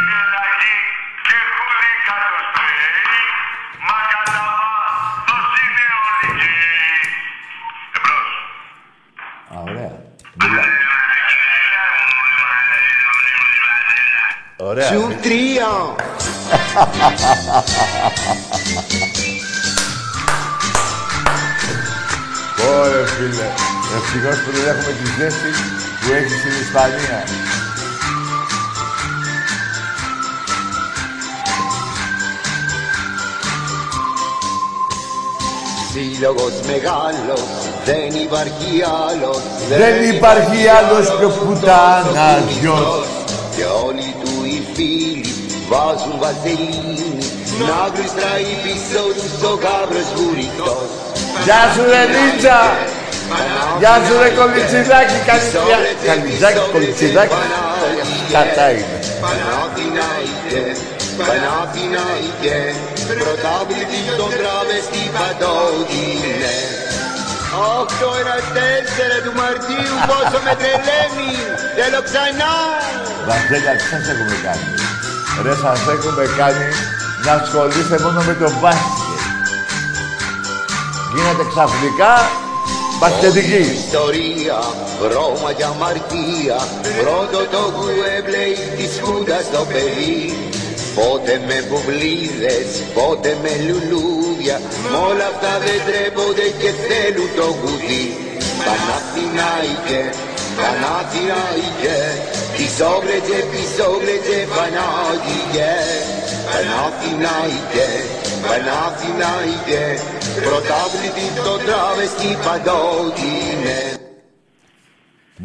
[14.74, 14.88] Ωραία.
[14.88, 15.70] Σου τρία.
[22.80, 23.48] Ωραία, φίλε.
[23.96, 25.50] Ευτυχώς που δεν έχουμε τη ζέστη
[26.00, 27.24] που έχει στην Ισπανία.
[35.92, 37.44] Σύλλογος μεγάλος,
[37.84, 39.40] δεν υπάρχει άλλος.
[39.68, 43.06] Δεν υπάρχει άλλος πιο πουτάνας γιος.
[43.56, 44.23] Και όλοι του οι
[44.74, 45.34] φίλοι
[45.70, 47.18] βάζουν βαζελίνη.
[47.68, 50.88] Να γλιστράει πίσω τους ο γάβρος βουρητός.
[51.44, 52.60] Γεια σου ρε Νίτσα!
[53.80, 55.78] Γεια σου ρε κολιτσιδάκι, καλυτσιά.
[56.08, 57.36] Καλιτζάκι, κολιτσιδάκι.
[58.34, 58.98] Κατά είναι.
[59.22, 60.64] Παναθηναϊκέ,
[61.18, 62.60] Παναθηναϊκέ,
[63.08, 66.56] πρωτάβλητη στον τράβεστη παντόδινε.
[67.78, 71.32] Οχτώ ένα τέσσερα του Μαρτίου, πόσο με τρελαίνει,
[71.76, 72.54] θέλω ξανά.
[73.28, 74.66] Βασίλια, τι σας έχουμε κάνει.
[75.44, 76.66] Ρε, σας έχουμε κάνει
[77.24, 79.20] να ασχολείστε μόνο με το μπάσκετ.
[81.14, 82.12] Γίνατε ξαφνικά
[82.98, 83.62] μπασκετικοί.
[83.84, 84.58] Ιστορία,
[85.12, 86.58] Ρώμα για αμαρτία,
[87.00, 90.18] πρώτο το κουέμπλεϊ της Χούντας στο παιδί.
[90.98, 94.56] Πότε με μπουμπλίδες, πότε με λουλούδια,
[94.90, 98.06] μ' όλα αυτά δεν τρέπονται και θέλουν το κουδί.
[98.66, 100.02] Παναθηναϊκέ,
[100.58, 102.00] Παναθηναϊκέ,
[102.56, 105.74] πισόγλετζε, πισόγλετζε, Πανάγιγε.
[106.50, 107.90] Παναθηναϊκέ,
[108.46, 109.84] Παναθηναϊκέ,
[110.44, 113.78] πρωτάβλητη το τράβεστη παντότινε.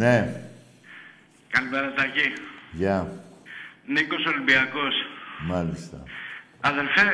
[0.01, 0.15] Ναι.
[1.53, 2.27] Καλησπέρα, Τάκη.
[2.71, 2.97] Γεια.
[3.85, 4.95] Νίκος Ολυμπιακός.
[5.51, 6.03] Μάλιστα.
[6.61, 7.07] Αδερφέ,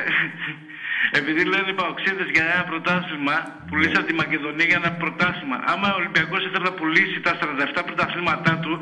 [1.20, 3.34] επειδή λένε οι παοξίδες για ένα πρωτάθλημα,
[3.68, 5.56] πουλήσαν τη Μακεδονία για ένα πρωτάθλημα.
[5.72, 8.72] Άμα ο Ολυμπιακός ήθελε να πουλήσει τα 47 πρωταθλήματά του,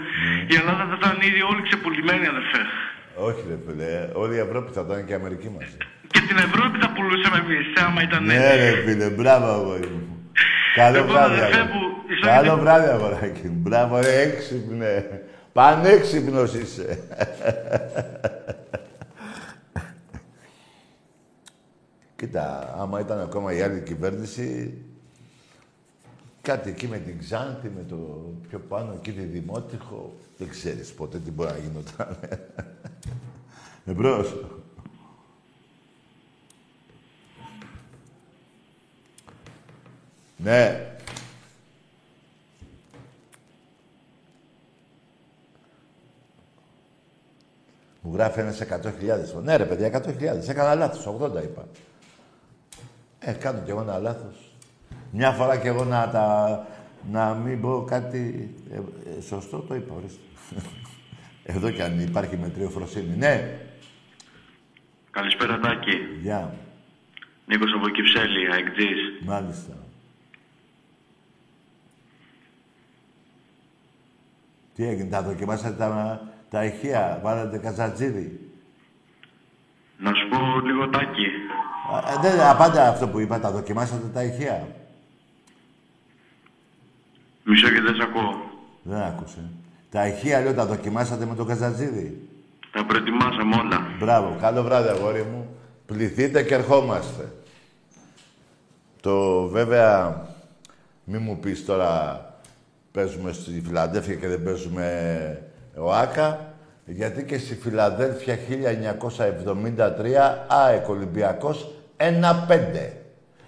[0.53, 2.63] η Ελλάδα θα ήταν ήδη όλοι ξεπουλημένοι, αδερφέ.
[3.29, 3.91] Όχι ρε φίλε,
[4.23, 5.79] όλη η Ευρώπη θα ήταν και η Αμερική μαζί.
[6.13, 8.57] Και την Ευρώπη θα πουλούσαμε εμείς, άμα ήταν Ναι έτσι.
[8.65, 10.05] ρε φίλε, μπράβο αγόρι μου.
[10.81, 11.73] Καλό Λοιπόν, βράδυ, αδερφέ αγόρι.
[11.75, 13.59] μου, η Καλό Σόβιετ- βράδυ, αγοράκι μου.
[13.65, 14.93] Μπράβο, ρε, έξυπνε.
[15.59, 16.87] Πανέξυπνος είσαι.
[22.17, 24.79] Κοίτα, άμα ήταν ακόμα η άλλη κυβέρνηση,
[26.43, 27.97] κάτι εκεί με την Ξάνθη, με το
[28.49, 32.19] πιο πάνω, εκεί τη Δημότυχο, δεν ξέρεις ποτέ τι μπορεί να γινόταν.
[33.87, 34.35] Εμπρός.
[40.37, 40.89] Ναι.
[48.01, 49.43] Μου γράφει ένας 100.000.
[49.43, 50.49] Ναι ρε παιδιά, 100.000.
[50.49, 51.67] Έκανα λάθος, 80 είπα.
[53.25, 54.37] Ε, κάνω κι εγώ ένα λάθος.
[55.11, 56.67] Μια φορά κι εγώ να τα...
[57.11, 58.51] Να μην πω κάτι...
[58.71, 60.21] ε, ε, σωστό το είπα, ορίστε.
[61.55, 63.17] Εδώ κι αν υπάρχει μετριοφροσύνη.
[63.17, 63.59] Ναι.
[65.11, 65.97] Καλησπέρα Τάκη.
[66.21, 66.55] Γεια.
[67.47, 69.27] Νίκος από Κυψέλη, αεκτζής.
[69.27, 69.73] Μάλιστα.
[74.75, 78.44] Τι έγινε, τα δοκιμάσατε τα, τα ηχεία, βάλατε καζατζίδι.
[79.99, 81.27] Να σου πω λίγο Τάκη.
[81.95, 84.69] Α, ε, δεν απάντα αυτό που είπα, τα δοκιμάσατε τα ηχεία.
[87.45, 88.51] Μισό και δεν σ' ακούω.
[88.83, 89.51] Δεν άκουσε.
[89.91, 92.29] Τα ηχεία, λέω, τα δοκιμάσατε με το καζατζίδι.
[92.73, 93.87] Τα προετοιμάσαμε όλα.
[93.99, 94.37] Μπράβο.
[94.41, 95.57] Καλό βράδυ, αγόρι μου.
[95.87, 97.33] Πληθείτε και ερχόμαστε.
[99.01, 100.23] Το βέβαια,
[101.05, 102.25] μη μου πεις τώρα
[102.93, 105.43] παίζουμε στη Φιλαδέλφια και δεν παίζουμε
[105.77, 106.54] ΟΑΚΑ,
[106.87, 108.39] γιατί και στη Φιλαδέλφια
[109.77, 112.91] 1973 ΑΕΚ Ολυμπιακός 1-5.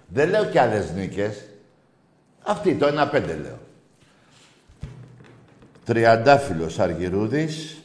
[0.09, 1.45] Δεν λέω και άλλες νίκες.
[2.43, 3.59] Αυτή το 1-5 λέω.
[5.85, 7.83] Τριαντάφυλλος Αργυρούδης,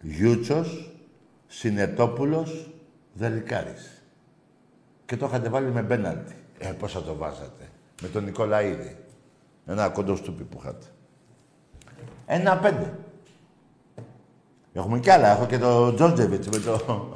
[0.00, 0.90] Γιούτσος,
[1.46, 2.70] Συνετόπουλος,
[3.12, 4.02] Δελικάρης.
[5.06, 6.34] Και το είχατε βάλει με μπέναλτι.
[6.58, 7.68] Ε, πώς θα το βάζατε;
[8.02, 8.96] Με τον Νικολαίδη.
[9.66, 10.86] Ένα κοντός στούπι που είχατε.
[12.26, 12.94] Ένα πέντε.
[14.72, 15.28] Έχουμε κι άλλα.
[15.28, 17.06] Έχω και το Τζόρτζεβιτς με το...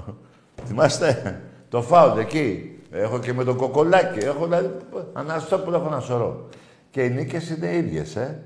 [0.65, 2.79] Θυμάστε; Το φάουλ εκεί.
[2.91, 4.19] Έχω και με τον Κοκολάκη.
[4.19, 4.71] Έχω δηλαδή...
[5.13, 6.49] Αναστόπουλο έχω ένα σωρό.
[6.91, 8.43] Και οι νίκες είναι ίδιες, ε.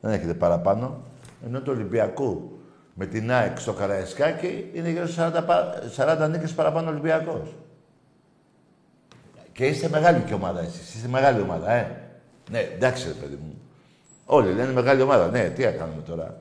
[0.00, 1.02] Δεν έχετε παραπάνω.
[1.46, 2.58] Ενώ του Ολυμπιακού
[2.94, 7.56] με την ΑΕΚ στο Καραϊσκάκι είναι γύρω στους 40, πα- 40 νίκες παραπάνω Ολυμπιακός.
[9.52, 10.94] Και είστε μεγάλη και ομάδα εσείς.
[10.94, 11.96] Είστε μεγάλη ομάδα, ε.
[12.50, 13.60] Ναι, εντάξει, ρε παιδί μου.
[14.26, 15.26] Όλοι λένε μεγάλη ομάδα.
[15.30, 16.40] Ναι, τι να κάνουμε τώρα.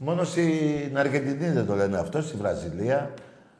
[0.00, 3.14] Μόνο στην Αργεντινή δεν το λένε αυτό, στη Βραζιλία.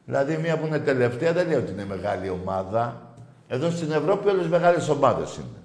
[0.05, 3.13] Δηλαδή, μία που είναι τελευταία δεν λέει ότι είναι μεγάλη ομάδα.
[3.47, 5.63] Εδώ στην Ευρώπη όλες μεγάλες ομάδες είναι.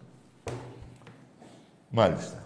[1.88, 2.42] Μάλιστα.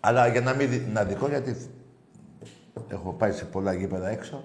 [0.00, 1.56] Αλλά για να μην δι- να δικό, γιατί
[2.88, 4.44] έχω πάει σε πολλά γήπεδα έξω,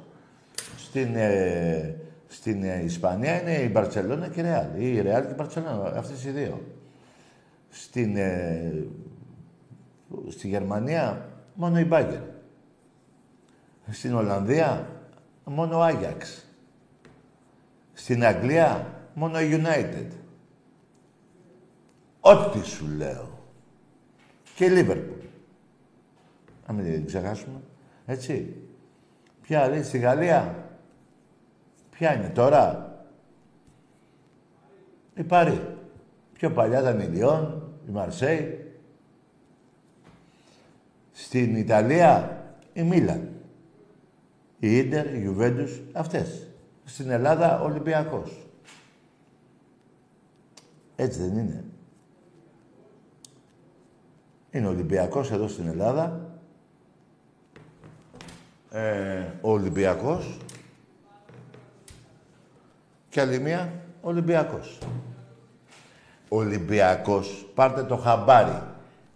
[0.77, 1.95] στην, ε,
[2.27, 4.67] στην ε, Ισπανία είναι η Μπαρτσελώνα και η Ρεάλ.
[4.77, 6.61] Ή η Ρεάλ και η Μπαρτσελώνα, αυτές οι δύο.
[7.69, 8.85] Στην, ε,
[10.29, 12.21] στη Γερμανία μόνο η Μπάγκερ.
[13.89, 14.87] Στην Ολλανδία
[15.45, 16.45] μόνο ο Άγιαξ.
[17.93, 20.07] Στην Αγγλία μόνο η United.
[22.19, 23.39] Ό,τι σου λέω.
[24.55, 25.19] Και η Λίβερπουλ.
[26.67, 27.61] Να μην την ξεχάσουμε.
[28.05, 28.55] Έτσι.
[29.41, 30.65] Ποια άλλη στη Γαλλία.
[31.89, 32.95] Ποια είναι τώρα;
[35.15, 35.77] Η Παρή.
[36.33, 38.60] Πιο παλιά ήταν η Λιόν, η Μαρσέη.
[41.23, 42.43] Στην Ιταλία
[42.73, 43.29] η Μίλαν.
[44.59, 46.47] Η Ίντερ, η Ιουβέντους, αυτές.
[46.85, 48.47] Στην Ελλάδα ο Ολυμπιακός.
[50.95, 51.63] Έτσι δεν είναι.
[54.51, 56.35] Είναι ο Ολυμπιακός εδώ στην Ελλάδα.
[58.71, 60.37] Ε, ο Ολυμπιακός.
[63.09, 64.77] Και άλλη μία, ο Ολυμπιακός.
[66.29, 68.61] Ο Ολυμπιακός, πάρτε το χαμπάρι.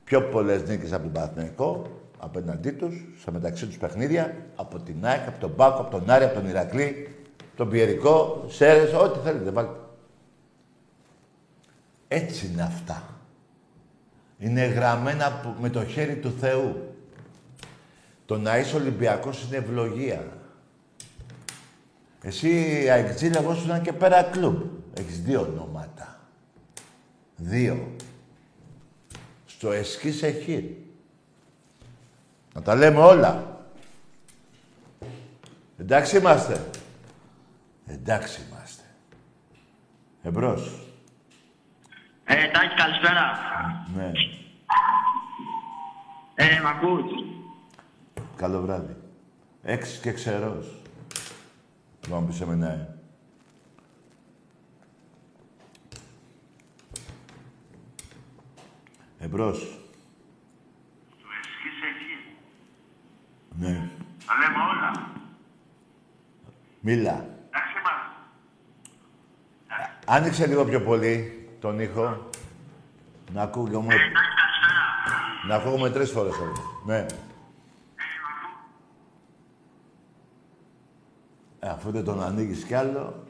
[0.04, 5.28] Πιο πολλές νίκες από τον Παναθηναϊκό, απέναντί τους, στα μεταξύ τους παιχνίδια, από την ΑΕΚ,
[5.28, 7.16] από τον Πάκο, από τον Άρη, από τον Ηρακλή,
[7.56, 9.80] τον Πιερικό, Σέρες, ό,τι θέλετε, βάλτε.
[12.08, 13.04] Έτσι είναι αυτά.
[14.40, 16.96] Είναι γραμμένα που- με το χέρι του Θεού.
[18.26, 20.28] Το να είσαι Ολυμπιακός είναι ευλογία.
[22.22, 22.50] Εσύ,
[22.90, 24.62] Αεξή, λεγόσουν και πέρα κλουμπ.
[24.98, 26.20] Έχεις δύο ονόματα.
[27.36, 27.96] Δύο.
[29.46, 30.64] Στο Εσκής Εχήρ.
[32.56, 33.60] Να τα λέμε όλα.
[35.78, 36.70] Εντάξει είμαστε.
[37.86, 38.84] Εντάξει είμαστε.
[40.22, 40.80] Εμπρός.
[42.24, 43.32] Ε, Τάκη, καλησπέρα.
[43.96, 44.12] Ναι.
[46.36, 47.12] Ε, μ' ακούς;
[48.36, 48.96] Καλό βράδυ.
[49.64, 50.82] Έξι και ξερός.
[52.10, 52.90] Να μου πεις εμένα, ε.
[59.20, 59.60] Εμπρός.
[61.20, 62.38] Του εσχείς εκεί.
[63.58, 63.90] Ναι.
[64.26, 65.14] Τα λέμε όλα.
[66.88, 67.26] Μίλα.
[67.48, 68.14] Εντάξει είμαστε.
[70.06, 72.30] Άνοιξε λίγο πιο πολύ τον ήχο.
[73.34, 73.96] Να ακούγομαι...
[75.48, 76.84] Να ακούγομαι τρεις φορές όλο.
[76.86, 77.06] Ναι.
[81.60, 83.24] Ε, αφού δεν τον ανοίγεις κι άλλο...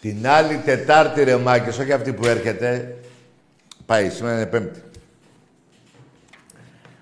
[0.00, 2.98] Την άλλη Τετάρτη, ρε Μάκης, όχι αυτή που έρχεται.
[3.86, 4.87] Πάει, σήμερα είναι Πέμπτη.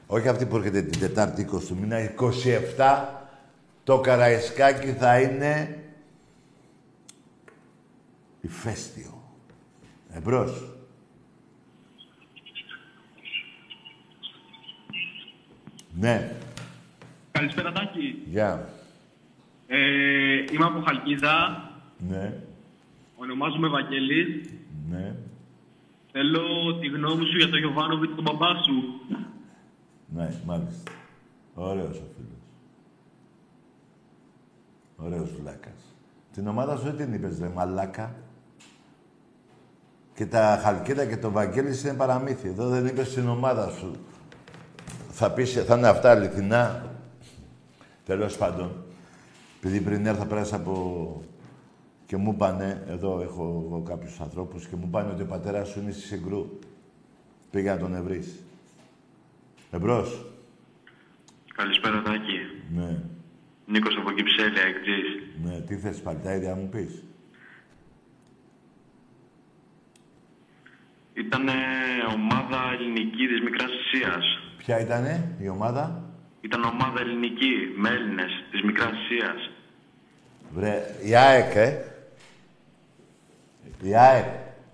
[0.06, 2.14] Όχι αυτή που έρχεται την Τετάρτη 20 του μήνα,
[2.76, 3.04] 27
[3.84, 5.84] το Καραϊσκάκι θα είναι
[8.40, 9.22] ηφαίστειο.
[10.10, 10.70] Εμπρός.
[15.98, 16.36] Ναι.
[17.32, 18.22] Καλησπέρα Τάκη.
[18.24, 18.68] Γεια.
[19.66, 19.76] Ε,
[20.52, 21.70] είμαι από Χαλκίδα.
[22.08, 22.32] Ναι.
[23.16, 24.50] Ονομάζομαι Βαγγέλης.
[24.90, 25.14] Ναι.
[26.12, 29.00] Θέλω τη γνώμη σου για τον Γιωβάνοβιτ, τον μπαμπά σου.
[30.16, 30.90] Ναι, μάλιστα.
[31.54, 32.40] Ωραίος ο φίλος.
[34.96, 35.94] Ωραίος βλάκας.
[36.32, 38.14] Την ομάδα σου δεν την είπες, ρε μαλάκα.
[40.14, 42.48] Και τα Χαλκίδα και το Βαγγέλης είναι παραμύθι.
[42.48, 43.92] Εδώ δεν είπες την ομάδα σου.
[45.10, 46.92] Θα πεις, θα είναι αυτά αληθινά.
[48.04, 48.84] Τέλος πάντων.
[49.58, 51.22] Επειδή πριν έρθα πέρασα από...
[52.06, 55.80] Και μου πάνε, εδώ έχω εγώ κάποιους ανθρώπους και μου πάνε ότι ο πατέρας σου
[55.80, 56.46] είναι στη Συγκρού.
[57.50, 58.45] Πήγα να τον ευρύς.
[59.76, 60.24] Εμπρός.
[61.56, 62.38] Καλησπέρα Τάκη.
[62.74, 62.98] Ναι.
[63.66, 65.08] Νίκος από Κυψέλια, εκτζής.
[65.44, 67.02] Ναι, τι θες πάλι, τα ίδια μου πεις;
[71.14, 71.48] Ήταν
[72.14, 74.24] ομάδα ελληνική της Μικράς Ασίας.
[74.56, 76.10] Ποια ήτανε η ομάδα;
[76.40, 79.50] Ήταν ομάδα ελληνική, με Έλληνες της Μικράς Ασίας.
[80.54, 81.84] Βρε, η ΑΕΚ, ε.
[83.82, 84.24] Η ΑΕΚ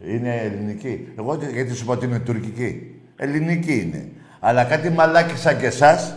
[0.05, 1.09] είναι ελληνική.
[1.19, 3.01] Εγώ τι- γιατί σου πω ότι είναι τουρκική.
[3.17, 4.13] Ελληνική είναι.
[4.45, 6.15] Αλλά κάτι μαλάκι σαν και εσάς,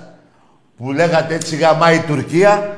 [0.78, 2.78] που λέγατε έτσι γαμάει η Τουρκία,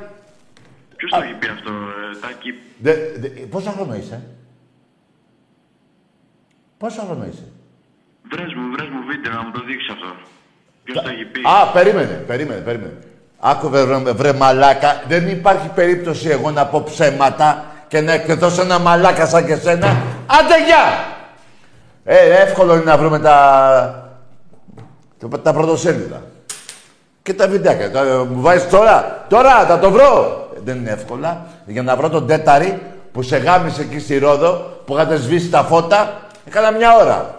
[0.96, 4.22] Ποιος το έχει πει αυτό, ε, Τάκη; Δε, δε, πόσο χρόνο είσαι;
[6.78, 7.44] Πόσο χρόνο είσαι;
[8.32, 10.16] Βρες μου, βρες μου βίντεο να μου το δείξεις αυτό.
[10.84, 12.98] Ποιος το έχει πει; Α, περίμενε, περίμενε, περίμενε.
[13.40, 18.62] Άκου βρε, βρε, βρε μαλάκα, δεν υπάρχει περίπτωση εγώ να πω ψέματα και να εκδώσω
[18.62, 19.88] ένα μαλάκα σαν και σένα.
[20.26, 21.16] Άντε γεια!
[22.04, 24.07] Ε, εύκολο είναι να βρούμε τα,
[25.20, 26.22] τα, τα πρωτοσέλιδα.
[27.24, 27.92] Και τα βιντεάκια.
[27.92, 30.42] Τα, μου βάζεις τώρα, τώρα θα το βρω.
[30.56, 31.46] Ε, Δεν είναι εύκολα.
[31.66, 35.64] Για να βρω τον τέταρη που σε γάμισε εκεί στη Ρόδο, που είχατε σβήσει τα
[35.64, 37.36] φώτα, έκανα μια ώρα.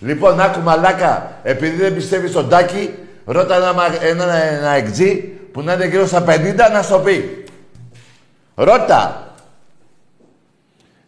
[0.00, 2.94] Λοιπόν, άκου μαλάκα, επειδή δεν πιστεύεις στον Τάκη,
[3.24, 5.14] ρώτα ένα, μα- ένα, ένα εκτζή
[5.52, 7.44] που να είναι γύρω στα 50 να στο πει.
[8.54, 9.28] Ρώτα.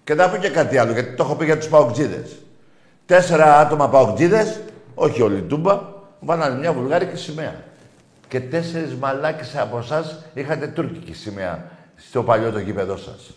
[0.04, 2.30] Και να πω και κάτι άλλο, γιατί το έχω πει για τους παοκτζίδες.
[3.06, 4.60] Τέσσερα άτομα παοκτζίδες,
[4.98, 5.80] όχι όλη η τούμπα,
[6.20, 7.54] βάλανε μια βουλγάρικη σημαία.
[8.28, 11.64] Και τέσσερις μαλάκες από εσάς είχατε τουρκική σημαία
[11.96, 13.30] στο παλιό το γήπεδό σας.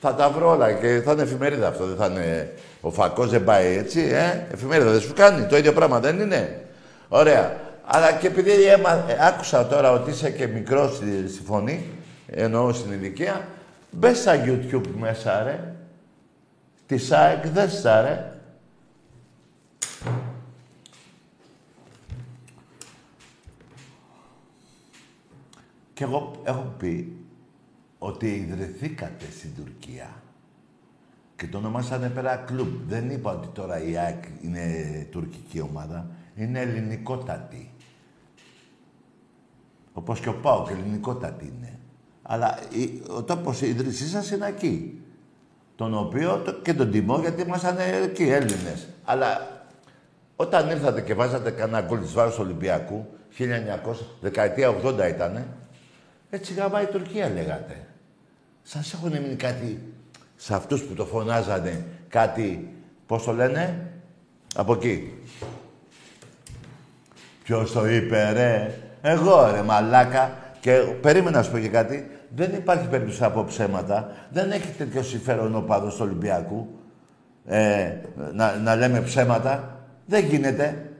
[0.00, 2.52] Θα τα βρω όλα και θα είναι εφημερίδα αυτό, δεν θα είναι...
[2.80, 4.46] Ο φακός δεν πάει έτσι, ε.
[4.52, 6.64] Εφημερίδα δεν σου κάνει, το ίδιο πράγμα δεν είναι.
[7.08, 7.56] Ωραία.
[7.84, 9.04] Αλλά και επειδή έμα...
[9.08, 11.86] ε, άκουσα τώρα ότι είσαι και μικρός στη, στη φωνή,
[12.26, 13.46] εννοώ στην ηλικία,
[13.90, 15.60] μπες στα YouTube μέσα, ρε.
[16.86, 18.32] Τη ΣΑΕΚ δες τα, ρε.
[25.96, 27.16] Και εγώ έχω πει
[27.98, 30.22] ότι ιδρυθήκατε στην Τουρκία
[31.36, 32.88] και το ονομάσανε πέρα κλουμπ.
[32.88, 34.62] Δεν είπα ότι τώρα η ΑΕΚ είναι
[35.10, 36.06] τουρκική ομάδα.
[36.34, 37.70] Είναι ελληνικότατη.
[39.92, 41.78] Όπως και ο ΠΑΟΚ ελληνικότατη είναι.
[42.22, 45.00] Αλλά η- ο τόπος ίδρυσής σας είναι εκεί.
[45.76, 48.88] Τον οποίο το- και τον τιμώ γιατί ήμασταν εκεί Έλληνες.
[49.04, 49.60] Αλλά
[50.36, 55.46] όταν ήρθατε και βάζατε κανένα γκολ της βάρος του Ολυμπιακού, 1900, δεκαετία 80 ήτανε,
[56.36, 57.86] έτσι γαμάει η Τουρκία λέγατε.
[58.62, 59.92] Σας έχουν μείνει κάτι,
[60.36, 62.74] σε αυτούς που το φωνάζανε, κάτι,
[63.06, 63.90] πώς το λένε,
[64.54, 65.12] από εκεί.
[67.42, 70.36] Ποιος το είπε, ρε; Εγώ, ρε, μαλάκα.
[70.60, 72.10] Και περίμενα να σου πω και κάτι.
[72.34, 74.10] Δεν υπάρχει περίπτωση από ψέματα.
[74.30, 76.68] Δεν έχει τέτοιο συμφέρον ο παδός του Ολυμπιακού.
[77.46, 77.92] ε,
[78.32, 79.80] να, να λέμε ψέματα.
[80.06, 80.90] Δεν γίνεται.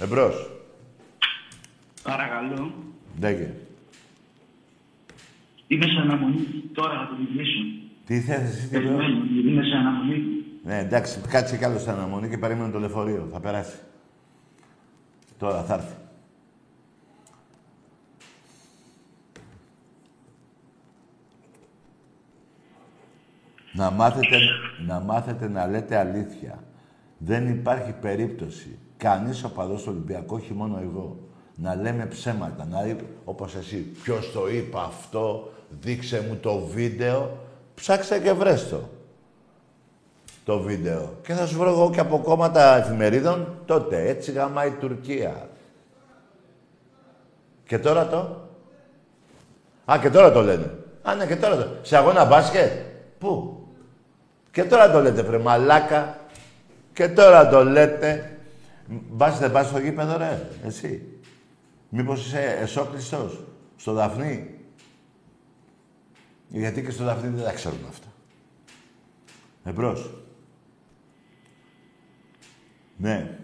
[0.00, 0.55] Εμπρός.
[2.06, 2.72] Παρακαλώ.
[3.16, 3.60] Δεν γίνεται.
[5.66, 6.46] Είμαι σε αναμονή.
[6.72, 7.58] Τώρα θα το μιλήσω.
[8.04, 8.96] Τι θες εσύ, τι λέω.
[8.96, 9.24] Περιμένω.
[9.48, 10.22] Είμαι σε αναμονή.
[10.64, 13.28] Ναι, εντάξει, κάτσε κι άλλο στην αναμονή και περίμενε το λεωφορείο.
[13.32, 13.76] Θα περάσει.
[15.38, 15.94] Τώρα θα έρθει.
[23.72, 24.38] Να μάθετε,
[24.86, 26.64] να μάθετε να λέτε αλήθεια.
[27.18, 28.78] Δεν υπάρχει περίπτωση.
[28.96, 31.25] Κανείς οπαδός του Ολυμπιακού, όχι μόνο εγώ.
[31.56, 32.66] Να λέμε ψέματα.
[32.70, 33.76] Να, λέ- όπως εσύ.
[33.76, 37.38] Ποιος το είπε αυτό, δείξε μου το βίντεο.
[37.74, 38.80] Ψάξε και βρες το.
[40.44, 41.12] Το βίντεο.
[41.22, 44.08] Και θα σου βρω εγώ και από κόμματα εφημερίδων τότε.
[44.08, 45.48] Έτσι γαμάει η Τουρκία.
[47.66, 48.40] Και τώρα το;
[49.92, 50.74] Α, και τώρα το λένε.
[51.02, 51.66] Α, ναι, και τώρα το.
[51.82, 52.70] Σε αγώνα μπάσκετ;
[53.18, 53.60] Πού;
[54.50, 56.18] Και τώρα το λέτε, βρε μαλάκα.
[56.92, 58.38] Και τώρα το λέτε.
[58.88, 61.15] Μπας δεν πας στο γήπεδο, ρε, εσύ.
[61.98, 63.44] Μήπως είσαι εσόκλειστος
[63.76, 64.58] στο Δαφνί;
[66.48, 68.06] Γιατί και στο Δαφνί δεν τα ξέρουν αυτά.
[69.64, 70.10] Εμπρός.
[72.96, 73.38] Ναι.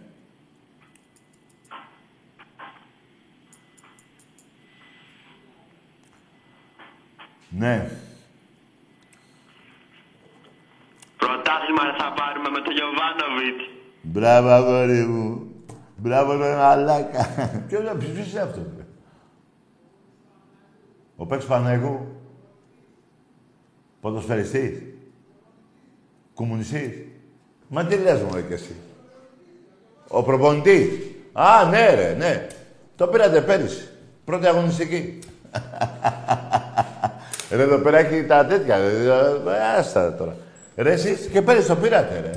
[7.48, 7.90] Ναι.
[11.16, 13.70] Πρωτάθλημα θα πάρουμε με τον Γιωβάνοβιτς.
[14.03, 15.51] Μπράβο, αγόρι μου.
[16.03, 17.28] Μπράβο, ρε μαλάκα.
[17.68, 18.84] Ποιος είναι, ποιος είναι αυτό, ρε.
[21.16, 22.07] Ο Παίξ Παναγού.
[24.00, 24.82] Ποδοσφαιριστής.
[26.34, 26.90] Κομμουνιστής.
[27.68, 28.76] Μα τι λες μου, ρε, κι εσύ.
[30.09, 30.88] Ο προπονητής.
[31.32, 32.46] Α, ναι, ρε, ναι.
[32.96, 33.88] Το πήρατε πέρυσι.
[34.24, 35.18] Πρώτη αγωνιστική.
[37.50, 38.78] ρε, εδώ πέρα έχει τα τέτοια.
[38.78, 40.36] ρε, ε, Άστα τώρα.
[40.76, 42.30] Ρε, εσείς και πέρυσι το πήρατε, ρε.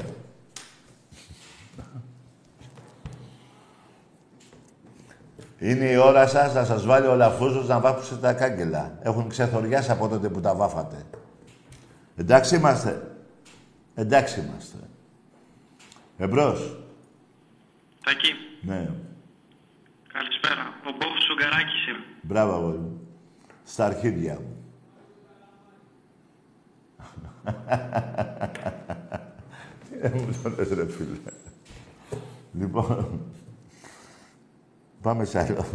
[5.59, 8.97] Είναι η ώρα σας να σας βάλει ο Λαφούζος να βάφουσε τα κάγκελα.
[9.01, 11.03] Έχουν ξεθοριάσει από τότε που τα βάφατε.
[12.15, 13.11] Εντάξει είμαστε.
[13.95, 14.77] Εντάξει είμαστε.
[16.17, 16.77] Εμπρός.
[18.03, 18.31] Τακί,
[18.61, 18.89] Ναι.
[20.13, 20.73] καλησπέρα.
[20.87, 22.03] Ο Μπόφος Σουγκαράκης είμαι.
[22.21, 22.99] Μπράβο, αγόρι μου.
[23.63, 24.55] Στα αρχίδια μου.
[29.89, 31.17] Τι ρε μου το λες, ρε φίλε.
[32.59, 33.19] Λοιπόν,
[35.05, 35.65] πάμε σε άλλο.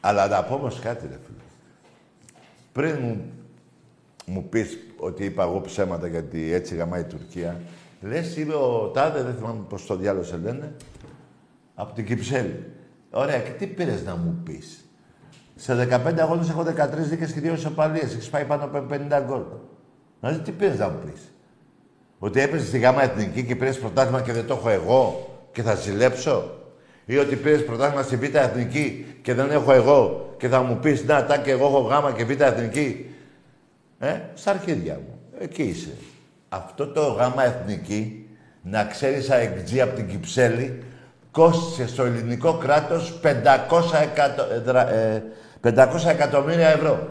[0.00, 1.42] Αλλά να πω όμως κάτι, ρε φίλε.
[2.72, 3.32] Πριν μου,
[4.26, 7.60] μου πεις ότι είπα εγώ ψέματα γιατί έτσι γαμάει η Τουρκία,
[8.00, 10.76] λες είμαι ο Τάδε, δεν θυμάμαι πώς το διάλογο σε λένε,
[11.74, 12.72] από την Κυψέλη.
[13.10, 14.84] Ωραία, και τι πήρες να μου πεις;
[15.56, 18.14] Σε 15 αγώνες έχω 13 δίκες και 2 ισοπαλίες.
[18.14, 19.42] Έχεις πάει πάνω από 50 γκολ.
[20.20, 21.31] Δηλαδή, τι πήρες να μου πεις;
[22.24, 25.74] Ότι έπαιζε στη γάμα εθνική και πήρες πρωτάθλημα και δεν το έχω εγώ και θα
[25.74, 26.50] ζηλέψω;
[27.04, 31.04] Ή ότι πήρες πρωτάθλημα στη β' εθνική και δεν έχω εγώ και θα μου πεις
[31.04, 33.14] να τα και εγώ έχω γάμα και β' εθνική.
[33.98, 35.18] Ε, στα αρχίδια μου.
[35.38, 35.90] Εκεί είσαι.
[36.48, 38.28] Αυτό το γάμα εθνική,
[38.62, 40.82] να ξέρεις αεκτζή από την Κυψέλη,
[41.30, 43.30] κόστησε στο ελληνικό κράτος 500,
[44.02, 44.42] εκατο...
[44.52, 45.22] ε, δρα- ε,
[45.62, 47.06] 500 εκατομμύρια ευρώ.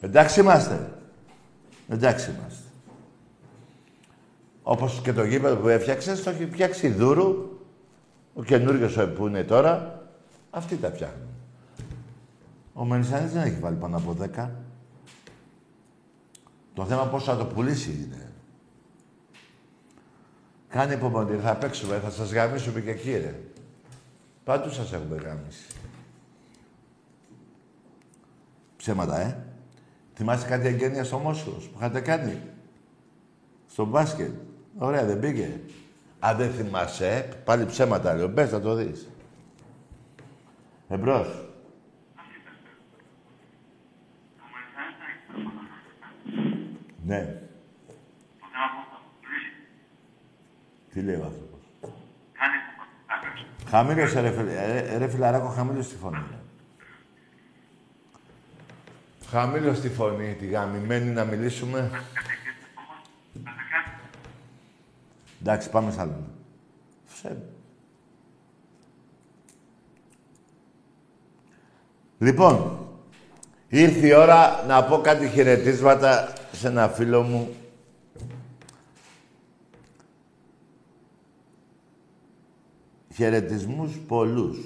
[0.00, 0.80] Εντάξει είμαστε.
[1.88, 2.62] Εντάξει είμαστε.
[4.62, 7.58] Όπως και το γήπεδο που έφτιαξες, το έχει φτιάξει η Δούρου,
[8.34, 10.02] ο καινούργιος που είναι τώρα,
[10.50, 11.28] αυτοί τα φτιάχνουν.
[12.72, 14.50] Ο Μενισανής δεν έχει βάλει πάνω από 10.
[16.74, 18.32] Το θέμα πώς θα το πουλήσει είναι.
[20.68, 23.40] Κάνει υπομονή, θα παίξουμε, θα σας γαμίσουμε και εκεί, ρε.
[24.44, 25.66] Πάντου σας έχουμε γαμίσει.
[28.76, 29.44] Ψέματα, ε.
[30.14, 32.38] Θυμάστε κάτι εγγένειας στο Μόσχος που είχατε κάνει;
[33.66, 34.30] Στο μπάσκετ.
[34.78, 35.60] Ωραία, δεν πήγε.
[36.18, 38.28] Αν δεν θυμάσαι, ε, πάλι ψέματα λέω.
[38.28, 39.08] Μπες, θα το δεις.
[40.88, 41.44] Εμπρός.
[47.04, 47.36] Ναι.
[50.92, 51.60] Τι λέει ο άνθρωπος;
[53.68, 54.46] Χαμήλωσε ρε, φιλ...
[54.46, 56.24] ε, ρε φιλαράκο, χαμήλωσε τη φωνή.
[59.30, 61.90] Χαμήλωσε τη φωνή, τη γαμημένη να μιλήσουμε.
[65.44, 66.24] Εντάξει, πάμε σ' άλλο.
[67.04, 67.42] Φσέ.
[72.18, 72.78] Λοιπόν,
[73.68, 77.48] ήρθε η ώρα να πω κάτι χαιρετίσματα σε ένα φίλο μου.
[83.14, 84.58] Χαιρετισμούς πολλούς.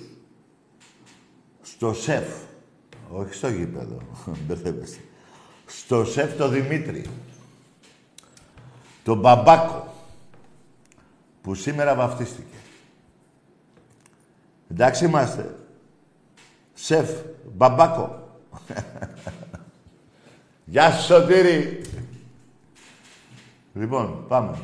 [1.62, 2.28] Στο σεφ.
[3.10, 3.98] Όχι στο γήπεδο.
[4.46, 5.00] Μπερδεύεστε.
[5.66, 7.06] Στο σεφ το Δημήτρη.
[9.04, 9.94] Τον Μπαμπάκο.
[11.46, 12.56] Που σήμερα βαφτίστηκε.
[14.70, 15.54] Εντάξει είμαστε.
[16.74, 17.10] Σεφ,
[17.52, 18.38] Μπαμπάκο.
[20.64, 21.80] Γεια σου Σωτήρη.
[23.74, 24.58] Λοιπόν, πάμε.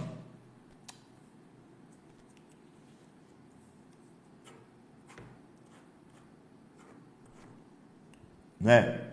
[8.58, 9.11] Ναι.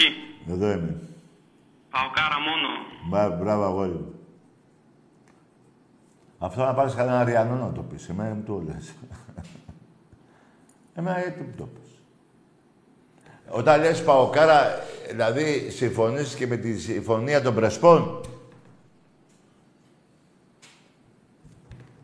[0.00, 0.14] Εκεί.
[0.52, 1.00] Εδώ είμαι.
[1.90, 2.68] Παοκάρα μόνο.
[3.08, 4.14] Μπα, μπράβο, αγόρι μου.
[6.38, 8.08] Αυτό να πάρεις κανένα Ριανό να το πεις.
[8.08, 8.94] Εμένα μου το λες.
[10.94, 12.02] Εμένα γιατί μου το πεις.
[13.48, 14.64] Όταν λες Παοκάρα,
[15.10, 18.20] δηλαδή συμφωνείς και με τη συμφωνία των Πρεσπών;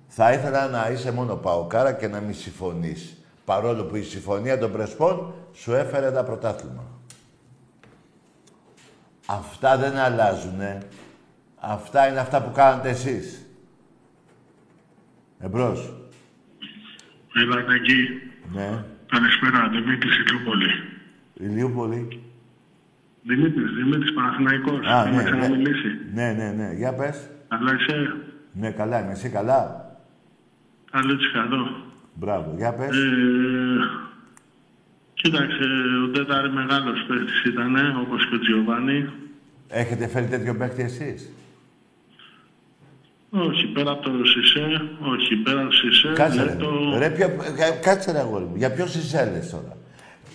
[0.07, 3.16] Θα ήθελα να είσαι μόνο Παοκάρα και να μην συμφωνείς.
[3.45, 6.93] Παρόλο που η συμφωνία των Πρεσπών σου έφερε τα πρωτάθλημα.
[9.26, 10.78] Αυτά δεν αλλάζουνε.
[11.56, 13.46] Αυτά είναι αυτά που κάνετε εσείς.
[15.38, 15.92] Εμπρός.
[17.34, 18.08] Έλα, εκεί.
[18.52, 18.84] Ναι.
[19.06, 20.70] Καλησπέρα, Δημήτρης Ηλιούπολη.
[21.34, 22.22] Ηλιούπολη.
[23.22, 24.86] Δημήτρης, Δημήτρης Παναθηναϊκός.
[24.86, 25.30] Α, Έχουμε ναι, ναι.
[25.30, 25.88] ξαναμιλήσει.
[26.14, 26.72] Ναι, ναι, ναι.
[26.72, 27.30] Για πες.
[27.48, 28.16] Καλά είσαι;
[28.52, 29.12] Ναι, καλά είμαι.
[29.12, 29.88] Εσύ καλά;
[30.90, 31.66] Καλό τσικαδό.
[32.14, 32.54] Μπράβο.
[32.56, 32.96] Για πες.
[32.96, 33.00] Ε,
[35.24, 35.64] κοίταξε,
[36.04, 37.72] ο Τέταρη μεγάλος παίκτης ήταν,
[38.02, 38.98] όπως και ο Τζιωβάνι.
[39.68, 41.30] Έχετε φέρει τέτοιο παίκτη εσείς;
[43.30, 44.64] Όχι, πέρα από το Σισε,
[45.12, 46.44] όχι, πέρα από το Σισε, Κάτσε ρε.
[46.44, 48.56] Λέτο, Ρε, ποιο, κα- κάτσε ρε αγόρι μου.
[48.56, 49.76] Για ποιο Σισε λες τώρα;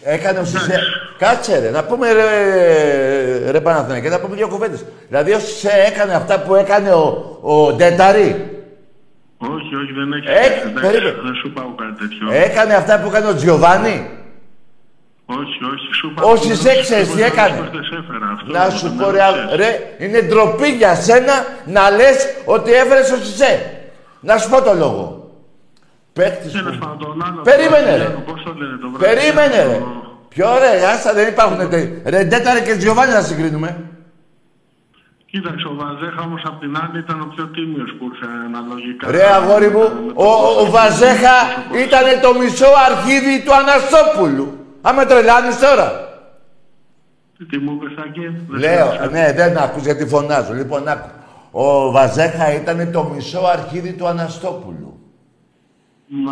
[0.04, 0.80] Έκανε ο Σισε...
[1.18, 1.70] Κάτσε ρε.
[1.70, 4.86] Να πούμε ρε, ρε Παναθηναϊκέ, να πούμε δύο κουβέντες.
[5.08, 8.30] Δηλαδή ο Σισε έκανε αυτά που έκανε ο, ο Ντέταρη.
[9.38, 10.28] όχι, όχι, δεν έχει.
[10.28, 11.16] Ε, εντάξει, περίμενε.
[11.24, 12.32] δεν σου πάω κάτι τέτοιο.
[12.32, 14.10] Έκανε αυτά που έκανε ο Τζιοβάνι;
[15.38, 16.32] Όχι, όχι, σου πάω.
[16.32, 17.70] Ο Σισε ξέρεις τι έκανε.
[18.46, 21.34] Να σου πω ρε, α- ρε, είναι ντροπή για σένα
[21.66, 23.82] να λες ότι έφερες ο Σισε.
[24.20, 25.32] Να σου πω το λόγο.
[26.14, 26.86] Παίκτης Τέλος που...
[26.86, 27.42] πάντων, άλλο.
[27.42, 28.04] Περίμενε, ρε.
[28.04, 29.16] Πώς το λένε το βράδυ.
[29.16, 29.82] Περίμενε ρε.
[30.30, 31.90] Ποιο ρε, άστα δεν υπάρχουν τε...
[32.06, 33.84] Ρε Ντέταρε και Τζιοβάνι να συγκρίνουμε.
[35.26, 39.12] Κοίταξε, ο Βαζέχα όμως απ' την άλλη ήταν ο πιο τίμιος που ήρθε αναλογικά.
[39.12, 41.38] Ρε αγόρι μου, ο, ο, ο Βαζέχα
[41.86, 44.59] ήταν το μισό αρχίδι του Αναστόπουλου.
[44.82, 46.08] Άμα τρελάνεις τώρα.
[47.50, 48.20] Τι μου είπες, Άκη;
[48.50, 49.12] Δεν Λέω, ξέρω.
[49.12, 50.54] ναι, δεν ακούς γιατί φωνάζω.
[50.54, 51.10] Λοιπόν, άκου.
[51.52, 55.00] Ο Βαζέχα ήταν το μισό αρχίδι του Αναστόπουλου.
[56.26, 56.32] Να.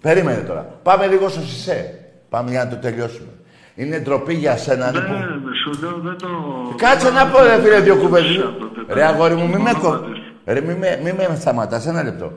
[0.00, 0.66] Περίμενε τώρα.
[0.82, 1.98] Πάμε λίγο στο Σισε.
[2.28, 3.28] Πάμε για να το τελειώσουμε.
[3.74, 4.90] Είναι ντροπή για σένα.
[4.90, 5.16] Ναι, λοιπόν.
[5.16, 6.28] δεν σου λέω, δεν το...
[6.76, 8.36] Κάτσε δεν να πω, ρε φίλε, δύο κουβέντες.
[8.38, 8.94] από το τέταρτο.
[8.94, 9.88] Ρε αγόρι μου, μη με, κο...
[9.88, 10.18] Ονόματες.
[10.44, 12.32] ρε, μη με, μη με σταματάς, ένα λεπτό.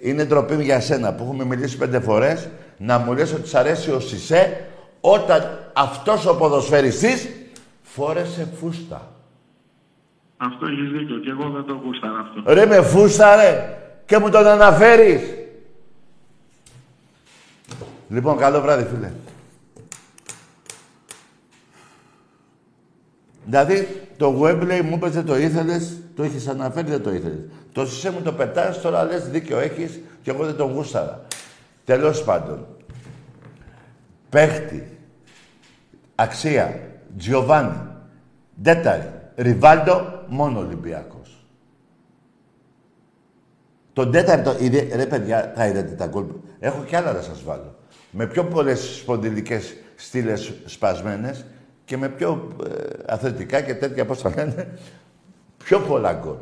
[0.00, 3.90] Είναι ντροπή για σένα που έχουμε μιλήσει πέντε φορές να μου λες ότι σ' αρέσει
[3.90, 4.64] ο Σισε
[5.06, 7.28] όταν αυτός ο ποδοσφαιριστής
[7.82, 9.12] φόρεσε φούστα.
[10.36, 12.52] Αυτό έχεις δίκιο και εγώ δεν το γούσταρα αυτό.
[12.52, 15.22] Ρε με φούστα ρε και μου τον αναφέρεις.
[18.08, 19.12] Λοιπόν, καλό βράδυ φίλε.
[23.44, 27.40] Δηλαδή, το Webley μου είπες δεν το ήθελες, το έχεις αναφέρει δεν το ήθελες.
[27.72, 31.26] Το Σισε μου το πετάς, τώρα λες δίκιο έχεις και εγώ δεν τον γούσταρα.
[31.84, 32.66] Τέλος πάντων.
[34.28, 34.93] Παίχτη.
[36.14, 36.80] Αξία.
[37.16, 37.76] Τζιοβάνι.
[38.62, 39.10] Ντέταρη.
[39.36, 40.24] Ριβάλντο.
[40.28, 41.46] Μόνο Ολυμπιακός.
[43.92, 46.24] Τον τέταρτο, είδε, ρε παιδιά, τα είδατε τα γκολ.
[46.58, 47.78] Έχω κι άλλα να σας βάλω.
[48.10, 51.44] Με πιο πολλές σπονδυλικές στήλες σπασμένες
[51.84, 52.68] και με πιο ε,
[53.06, 54.78] αθλητικά και τέτοια, πώς τα λένε,
[55.64, 56.36] πιο πολλά γκολ.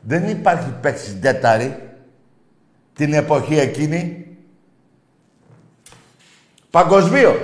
[0.00, 1.88] Δεν υπάρχει παίξης τέταρη
[2.92, 4.26] την εποχή εκείνη.
[6.70, 7.38] Παγκοσμίως.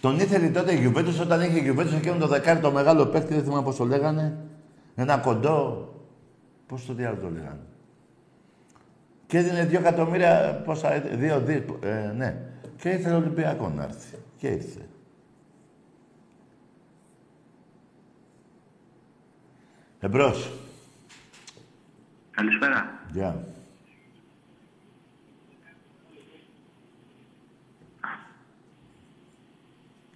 [0.00, 3.34] Τον ήθελε τότε η Γιουβέντους όταν είχε η Γιουβέντους εκείνο το δεκάρι το μεγάλο παίκτη,
[3.34, 4.36] δεν θυμάμαι πώς το λέγανε.
[4.94, 5.92] Ένα κοντό.
[6.66, 7.60] Πώς το διάλογο το λέγανε.
[9.26, 12.42] Και έδινε δύο εκατομμύρια, πόσα, έδι- δύο, δύο, ε, ναι.
[12.76, 14.16] Και ήθελε ο Ολυμπιακός να έρθει.
[14.36, 14.88] Και ήρθε.
[20.00, 20.52] Εμπρός.
[22.30, 23.00] Καλησπέρα.
[23.12, 23.44] Γεια.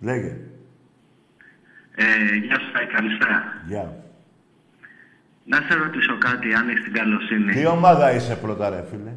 [0.02, 0.36] Λέγε.
[1.94, 2.04] Ε,
[2.46, 3.42] γεια σου, Φάη, καλησπέρα.
[3.66, 3.96] Γεια.
[5.44, 7.52] Να σε ρωτήσω κάτι, αν έχεις την καλοσύνη.
[7.52, 9.12] Τι ομάδα είσαι πρώτα, ρε φίλε;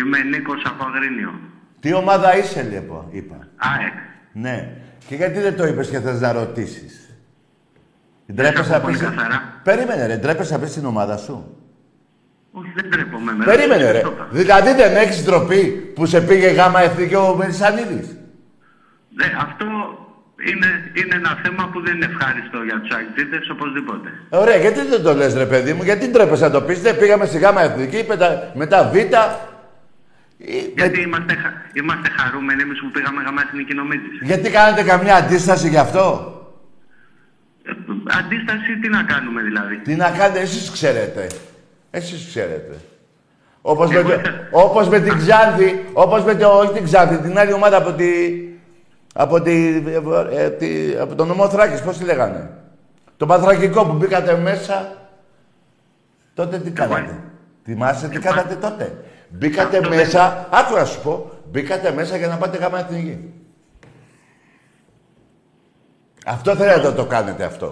[0.00, 1.32] Είμαι Νίκος από Αγρίνιο.
[1.80, 3.48] Τι ομάδα είσαι, λοιπόν, είπα.
[3.56, 3.92] ΑΕΚ.
[4.32, 4.68] Ναι.
[5.06, 7.14] Και γιατί δεν το είπες και θες να ρωτήσεις;
[8.32, 9.02] Ντρέπεσαι να πολύ πεις...
[9.02, 9.60] καθαρά.
[9.64, 11.56] Περίμενε ρε, ντρέπεσαι να πεις την ομάδα σου;
[12.52, 13.32] Όχι, δεν τρέπομαι.
[13.32, 14.00] με Περίμενε ρε.
[14.00, 14.28] ρωτήσεις, το είπα.
[14.30, 18.16] Δηλαδή δεν έχεις ντροπή που σε πήγε γάμα εθνική ο Μελισανίδης;
[19.18, 19.64] Ναι, αυτό
[20.50, 24.08] είναι, είναι ένα θέμα που δεν είναι ευχάριστο για τους αγκτήτες οπωσδήποτε.
[24.28, 27.24] Ωραία, γιατί δεν το λες ρε παιδί μου, γιατί ντρέπεσαι να το πεις; Δεν πήγαμε
[27.26, 28.96] στη γάμα εθνική, μετά, μετά β.
[30.76, 35.68] Γιατί είμαστε, χα- είμαστε χαρούμενοι εμείς που πήγαμε γάμα εθνική νομίζεις; Γιατί κάνετε καμιά αντίσταση
[35.68, 36.34] γι' αυτό;
[38.18, 41.26] Αντίσταση τι να κάνουμε δηλαδή; Τι να κάνετε, εσείς ξέρετε.
[41.90, 42.76] Εσείς ξέρετε.
[43.62, 47.52] Όπως με, το- όπως με την Ξάνθη, όπως με το, όχι την Ξάνθη, την άλλη
[47.52, 48.06] ομάδα από τη...
[49.14, 49.82] Από, τη,
[50.32, 52.50] ε, τη, από τον νομό Θράκης, πώς τη λέγανε;
[53.16, 54.96] Το Παθρακικό που μπήκατε μέσα,
[56.34, 57.22] τότε τι κάνατε;
[57.64, 62.58] Θυμάσαι τι κάνατε τότε; Μπήκατε μέσα, άκου να σου πω, μπήκατε μέσα για να πάτε
[62.58, 63.34] γάμα εθνική.
[66.26, 67.66] Αυτό θέλετε να το κάνετε αυτό.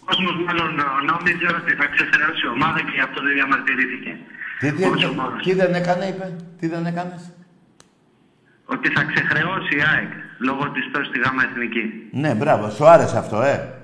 [0.00, 4.12] Ο κόσμος μάλλον ε, νόμιζε ότι θα ξεφεράσει η ομάδα και γι' αυτό δεν διαμαρτυρήθηκε.
[4.60, 5.42] Τι, τι, Όχι ομάδας.
[5.42, 7.22] τι δεν έκανε, είπε; Τι δεν έκανες;
[8.64, 12.08] Ότι θα ξεχρεώσει η ΑΕΚ λόγω της τόσης στη γάμα εθνική.
[12.10, 12.70] Ναι, μπράβο.
[12.70, 13.74] Σου άρεσε αυτό, ε.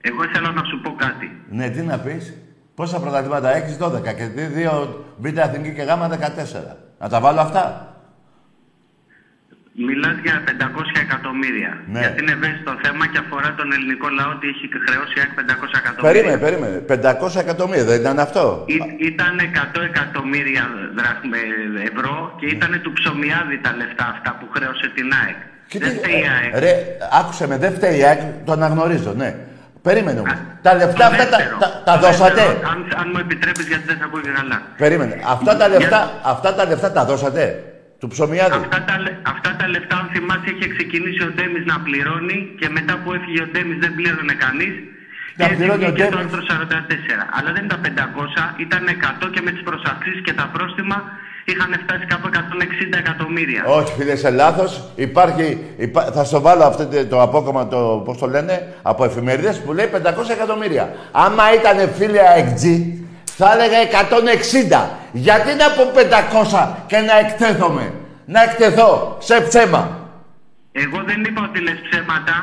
[0.00, 1.40] Εγώ ήθελα να σου πω κάτι.
[1.50, 2.34] Ναι, τι να πεις.
[2.74, 6.76] Πόσα πρωταθλήματα έχεις, 12 και τι, δύο β' εθνική και γάμα 14.
[6.98, 7.87] Να τα βάλω αυτά;
[9.86, 11.72] Μιλάς για 500 εκατομμύρια.
[11.94, 12.00] Ναι.
[12.02, 15.82] Γιατί είναι ευαίσθητο θέμα και αφορά τον ελληνικό λαό ότι έχει χρεώσει η ΑΕΚ 500
[15.82, 16.06] εκατομμύρια.
[16.08, 16.76] Περίμενε, περίμενε.
[17.34, 18.42] 500 εκατομμύρια, δεν ήταν αυτό;
[18.76, 20.64] Ή- Ήταν 100 εκατομμύρια
[20.98, 21.40] δραχμε,
[21.90, 25.38] ευρώ και ήταν του ψωμιάδη τα λεφτά αυτά που χρέωσε την ΑΕΚ.
[25.84, 26.52] Δεν φταίει η ΑΕΚ.
[26.64, 26.72] Ρε,
[27.20, 29.30] άκουσε με, δεν φταίει η ΑΕΚ, το αναγνωρίζω, ναι.
[29.88, 30.38] Περίμενε όμως.
[30.66, 31.56] Τα λεφτά Το αυτά τα, δεύτερο.
[31.62, 34.58] τα, τα Το δώσατε; δεύτερο, Αν, αν μου επιτρέπεις γιατί δεν θα ακούω και καλά.
[34.76, 35.14] Περίμενε.
[35.34, 36.00] Αυτά τα λεφτά,
[36.32, 37.42] αυτά τα λεφτά τα δώσατε;
[38.00, 38.56] Του ψωμιάδη.
[38.64, 42.68] Αυτά τα, λε- αυτά τα λεφτά, αν θυμάσαι, είχε ξεκινήσει ο Ντέμις να πληρώνει και
[42.76, 44.74] μετά που έφυγε ο Ντέμις δεν πλήρωνε κανείς.
[45.38, 46.24] Να και έτσι πληρώνει ο βγήκε το Ντέμις.
[46.24, 47.24] άρθρο 44.
[47.36, 50.96] Αλλά δεν ήταν 500, ήταν 100 και με τις προσαυξήσεις και τα πρόστιμα
[51.50, 53.62] είχαν φτάσει κάπου 160 εκατομμύρια.
[53.78, 54.70] Όχι, φίλε, σε λάθος.
[55.08, 55.46] Υπάρχει,
[55.86, 56.02] υπά...
[56.16, 58.54] θα στο βάλω αυτό το- το απόκομμα, το, πώς το λένε,
[58.90, 60.84] από εφημερίδες που λέει 500 εκατομμύρια.
[61.24, 62.64] Άμα ήταν φίλε AXG,
[63.38, 63.78] θα έλεγα
[64.80, 64.88] 160.
[65.26, 67.86] Γιατί να πω 500 και να εκτέθομαι;
[68.34, 69.82] Να εκτεθώ σε ψέμα.
[70.82, 72.36] Εγώ δεν είπα ότι λες ψέματα.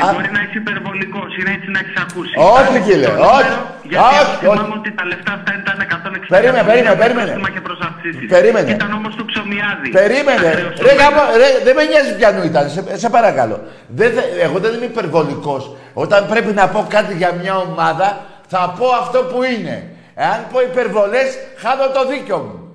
[0.06, 0.12] Α.
[0.12, 2.32] Μπορεί να είσαι υπερβολικός ή να έτσι να έχεις ακούσει.
[2.54, 3.54] Όχι, Πες κύριε, το νούμερο, όχι.
[3.92, 4.78] Γιατί Όχι, θυμάμαι όχι.
[4.80, 7.30] ότι τα λεφτά αυτά ήταν 160 Περίμενε, περίμενε, εκατομμύρια περίμενε.
[7.30, 8.24] πρόστιμα και προσαυξήσεις.
[8.34, 8.68] Περίμενε.
[8.78, 9.88] Ήταν όμως του ψωμιάδη.
[10.00, 10.46] Περίμενε.
[10.48, 10.84] Τα χρεωσόμενα.
[10.86, 12.64] Ρε, γάμο, ρε, δεν με νοιάζει ποιανού ήταν.
[12.74, 13.56] Σε, σε παρακαλώ.
[13.98, 15.62] Δεν, θε- εγώ δεν είμαι υπερβολικός.
[16.04, 18.08] Όταν πρέπει να πω κάτι για μια ομάδα,
[18.52, 19.76] θα πω αυτό που είναι.
[20.20, 22.74] Εάν πω υπερβολές, χάνω το δίκιο μου.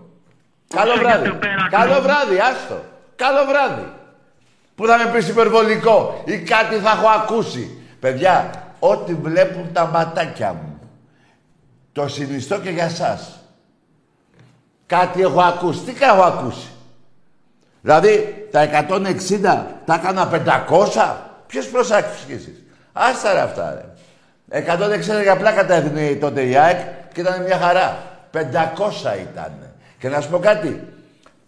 [0.76, 1.22] Καλό Όσο βράδυ.
[1.22, 2.02] για το πέρα, Καλό κλείνω.
[2.02, 2.84] βράδυ, άστο.
[3.16, 3.91] Καλό βράδυ.
[4.76, 7.82] Που θα με πεις υπερβολικό ή κάτι θα έχω ακούσει.
[8.00, 10.80] Παιδιά, ό,τι βλέπουν τα ματάκια μου.
[11.91, 13.39] Το συνιστώ και για σας.
[14.86, 15.80] Κάτι έχω ακούσει.
[15.80, 16.68] Τι έχω ακούσει;
[17.82, 21.16] Δηλαδή, τα 160 τα έκανα 500.
[21.48, 22.50] Ποιες προσάξεις.
[22.94, 23.86] Άστα ρε αυτά, ρε.
[24.60, 26.80] 160 για πλάκα τα έδινε τότε η ΑΕΚ
[27.14, 27.97] και ήταν μια χαρά.
[28.32, 29.51] 500 ήταν.
[29.99, 30.88] Και να σου πω κάτι.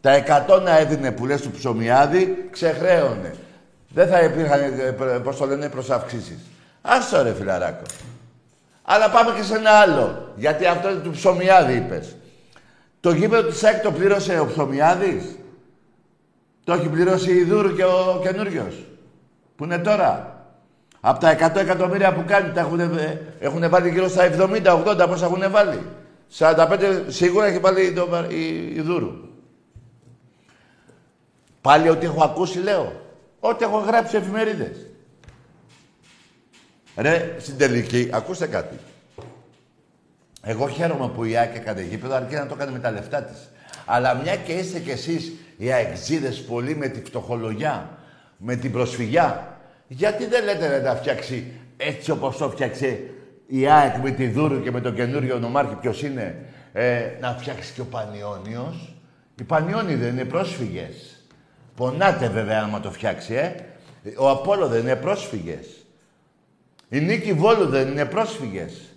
[0.01, 3.33] Τα 100 να έδινε που λες του ψωμιάδη, ξεχρέωνε.
[3.89, 6.37] Δεν θα υπήρχαν, ε, προ- πώς το λένε, προσαυξήσεις.
[6.81, 7.81] Άστο ρε φιλαράκο.
[8.83, 10.33] Αλλά πάμε και σε ένα άλλο.
[10.35, 12.15] Γιατί αυτό είναι του ψωμιάδη είπες.
[12.99, 15.23] Το γήπεδο της ΑΕΚ το πλήρωσε ο ψωμιάδης;
[16.63, 18.75] Το έχει πληρώσει η Δούρου και ο καινούριος.
[19.55, 20.34] Που είναι τώρα.
[21.07, 22.79] Από τα 100 εκατομμύρια που κάνει, τα έχουν,
[23.39, 25.81] έχουν βάλει γύρω στα 70-80 πώς έχουν βάλει.
[26.37, 29.11] 45 σίγουρα έχει βάλει το, η, η Δούρου.
[31.61, 33.01] Πάλι ό,τι έχω ακούσει λέω.
[33.39, 34.85] Ό,τι έχω γράψει σε εφημερίδες.
[36.95, 38.75] Ρε, στην τελική, ακούστε κάτι.
[40.41, 43.49] Εγώ χαίρομαι που η ΑΕΚ έκανε γήπεδο, αρκεί να το έκανε με τα λεφτά της.
[43.85, 47.97] Αλλά μια και είστε κι εσείς οι αεξίδες πολύ με τη φτωχολογιά,
[48.37, 49.54] με την προσφυγιά,
[49.87, 52.99] γιατί δεν λέτε ρε, να φτιάξει έτσι όπως το φτιάξε
[53.47, 57.73] η ΑΕΚ με τη Δούρου και με τον καινούριο νομάρχη ποιος είναι, ε, να φτιάξει
[57.73, 58.95] και ο Πανιόνιος.
[59.39, 61.23] Οι Πανιόνοι δεν είναι πρόσφυγες.
[61.75, 63.55] Πονάτε βέβαια άμα το φτιάξει, ε.
[64.17, 65.67] Ο Απόλλω δεν είναι πρόσφυγες.
[66.89, 68.95] Η Νίκη Βόλου δεν είναι πρόσφυγες.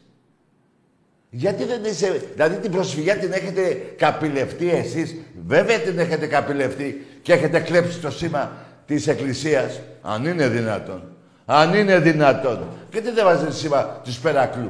[1.31, 2.23] Γιατί δεν είσαι...
[2.33, 5.17] Δηλαδή την προσφυγιά την έχετε καπηλευτεί εσείς;
[5.47, 9.81] Βέβαια την έχετε καπηλευτεί και έχετε κλέψει το σήμα της Εκκλησίας.
[10.03, 11.03] Αν είναι δυνατόν.
[11.45, 12.69] Αν είναι δυνατόν.
[12.93, 14.69] Γιατί δεν βάζετε σήμα του Σπερακλού.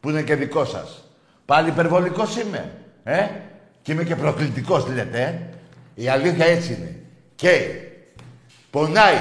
[0.00, 1.04] Που είναι και δικό σας.
[1.44, 2.72] Πάλι υπερβολικός είμαι.
[3.04, 3.26] Ε;
[3.82, 5.20] Και είμαι και προκλητικός λέτε.
[5.20, 5.38] Ε;
[5.94, 6.96] Η αλήθεια έτσι είναι.
[7.34, 7.66] Και
[8.70, 9.18] πονάει.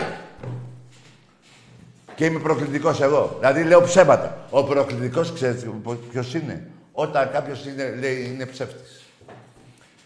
[2.15, 3.35] Και είμαι προκλητικός εγώ.
[3.39, 4.47] Δηλαδή λέω ψέματα.
[4.49, 5.69] Ο προκλητικός ξέρετε
[6.11, 9.01] ποιος είναι; Όταν κάποιος είναι, λέει είναι ψεύτης.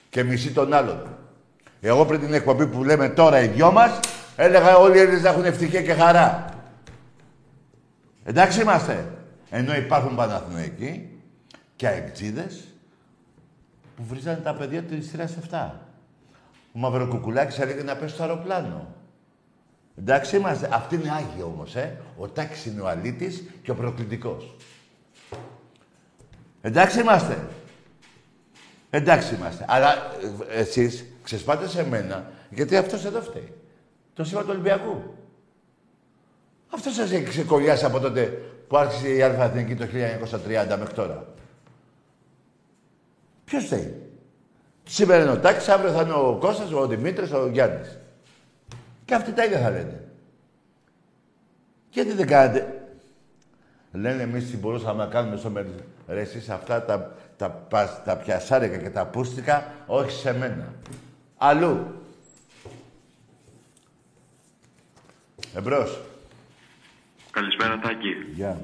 [0.09, 1.17] Και μισεί τον άλλον.
[1.85, 3.99] Εγώ πριν την εκπομπή που λέμε τώρα οι δυο μας,
[4.35, 6.45] έλεγα όλοι οι Έλληνες να έχουν ευτυχία και χαρά.
[8.23, 9.11] Εντάξει είμαστε.
[9.49, 11.09] Ενώ υπάρχουν Παναθηναϊκοί
[11.75, 12.63] και αεκτζίδες
[13.95, 15.69] που βρίζανε τα παιδιά της σειράς 7.
[16.73, 18.87] Ο Μαυροκουκουλάκης έλεγε να πέσει στο αεροπλάνο.
[19.97, 20.69] Εντάξει είμαστε.
[20.71, 21.97] Αυτή είναι άγιοι όμως, ε.
[22.17, 24.55] Ο Τάκης είναι ο αλήτης και ο προκλητικός.
[26.61, 27.47] Εντάξει είμαστε.
[28.89, 29.65] Εντάξει είμαστε.
[29.67, 29.93] Αλλά
[30.49, 33.53] ε, εσείς ξεσπάτε σε μένα, γιατί αυτός εδώ φταίει.
[34.13, 35.15] Το σήμα του Ολυμπιακού.
[36.73, 41.25] Αυτός σας έχει ξεκολλιάσει από τότε που άρχισε η Αλφα Εθνική το 1930 μέχρι τώρα.
[43.45, 44.01] Ποιος θέλει.
[44.83, 47.97] Σήμερα είναι ο Τάκης, αύριο θα είναι ο Κώστας, ο Δημήτρης, ο Γιάννης.
[49.05, 50.03] Και αυτοί τα ίδια θα λένε.
[51.89, 52.83] Γιατί δεν κάνετε;
[53.91, 55.75] Λένε εμείς τι μπορούσαμε να κάνουμε στο μέλλον.
[56.07, 60.73] Ρε εσείς αυτά τα, τα, τα, τα πιασάρικα και τα πούστικα, όχι σε μένα.
[61.45, 62.01] Αλλού.
[65.55, 66.01] Εμπρός.
[67.31, 68.13] Καλησπέρα Τάκη.
[68.33, 68.61] Γεια.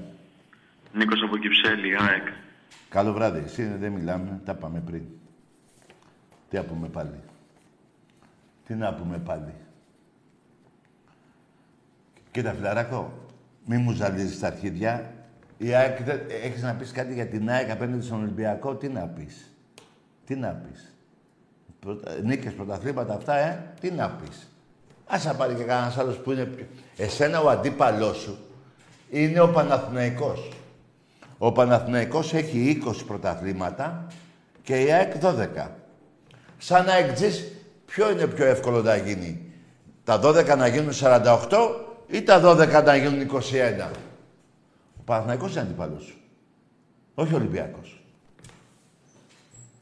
[0.93, 2.27] Νίκος από Κυψέλη, ΑΕΚ.
[2.89, 3.39] Καλό βράδυ.
[3.45, 4.41] Εσύ δεν μιλάμε.
[4.45, 5.03] Τα πάμε πριν.
[6.49, 7.19] Τι να πούμε πάλι.
[8.65, 9.53] Τι να πούμε πάλι.
[12.31, 13.27] Κοίτα, φιλαράκο,
[13.65, 15.13] μη μου ζαλίζεις τα αρχίδια.
[15.57, 19.07] Η ΑΕΚ, δεν- έχεις να πεις κάτι για την ΑΕΚ απέναντι στον Ολυμπιακό; Τι να
[19.07, 19.53] πεις;
[20.25, 20.93] Τι να πεις;
[21.79, 22.11] Πρωτα...
[22.23, 23.73] Νίκες, πρωταθλήματα αυτά, ε.
[23.79, 24.47] Τι να πεις.
[25.07, 26.45] Ας να πάρει και κανένας άλλος που είναι...
[26.45, 26.65] πιο-
[26.97, 28.37] Εσένα ο αντίπαλός σου
[29.09, 30.49] είναι ο Παναθηναϊκός.
[31.37, 34.07] Ο Παναθηναϊκός έχει 20 πρωταθλήματα
[34.63, 35.67] και η ΑΕΚ 12.
[36.57, 37.51] Σαν να εκτζείς,
[37.85, 39.51] ποιο είναι πιο εύκολο να γίνει.
[40.03, 41.49] Τα 12 να γίνουν 48
[42.07, 43.87] ή τα 12 να γίνουν 21.
[44.97, 46.17] Ο Παναθηναϊκός είναι αντίπαλος σου.
[47.15, 48.03] Όχι ο Ολυμπιακός.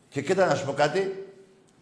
[0.09, 1.26] Και κοίτα να σου πω κάτι.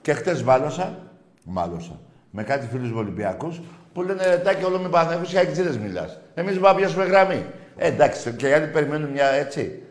[0.06, 0.98] Και χτες μάλωσα,
[1.44, 2.00] μάλωσα,
[2.32, 3.62] με κάτι φίλους μου Ολυμπιακούς
[3.94, 6.20] που λένε ρε Τάκη όλο με Παναθηναϊκούς και αεξίδες μιλάς.
[6.34, 7.46] Εμείς πάμε να πιάσουμε γραμμή.
[7.78, 9.82] Ε, εντάξει, και οι άλλοι περιμένουν μια έτσι.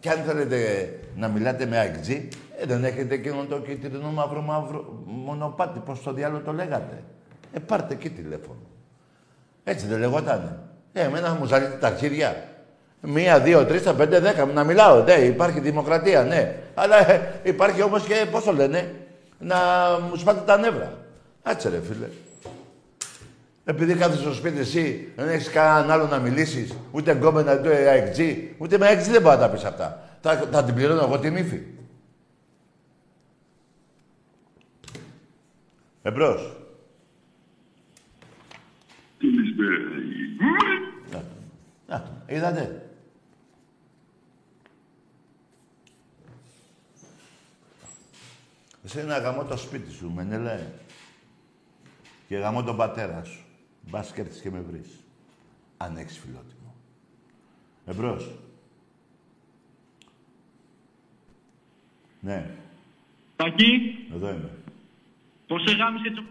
[0.00, 0.58] Και αν θέλετε
[1.16, 2.28] να μιλάτε με αεξί,
[2.60, 7.02] ε, δεν έχετε εκείνο το κίτρινο μαύρο μαύρο μονοπάτι, πώς το διάλογο το λέγατε.
[7.52, 8.60] Ε, πάρτε εκεί τηλέφωνο.
[9.64, 10.58] Έτσι δεν λεγότανε.
[10.92, 12.44] Ε, εμένα θα μου ζαλείτε τα αρχίδια.
[13.00, 14.44] Μία, δύο, τρεις, τα πέντε, δέκα.
[14.44, 15.02] Να μιλάω.
[15.02, 16.56] Ναι, υπάρχει δημοκρατία, ναι.
[16.74, 19.05] Αλλά ε, υπάρχει όμως και, πώς το λένε,
[19.38, 19.56] να
[19.98, 20.98] μου σπάτε τα νεύρα.
[21.42, 22.08] Άτσε ρε φίλε.
[23.64, 28.54] Επειδή κάθεσαι στο σπίτι εσύ, δεν έχεις κανέναν άλλο να μιλήσεις, ούτε γκόμενα, ούτε αεξί,
[28.58, 30.18] ούτε με αεξί δεν μπορεί να τα πεις αυτά.
[30.20, 31.62] Θα, θα την πληρώνω εγώ την ύφη.
[36.02, 36.56] Εμπρός.
[41.86, 42.85] Να, είδατε.
[48.86, 50.66] Εσύ να γαμώ το σπίτι σου, Μενέλε.
[52.28, 53.44] Και γαμώ τον πατέρα σου.
[53.80, 54.88] Μπας και έρθεις και με βρεις.
[55.76, 56.74] Αν έχεις φιλότιμο.
[57.86, 58.30] Εμπρός.
[62.20, 62.50] Ναι,
[63.36, 64.50] Τακί, εδώ είμαι.
[65.46, 66.22] πώς σε γάμισε το...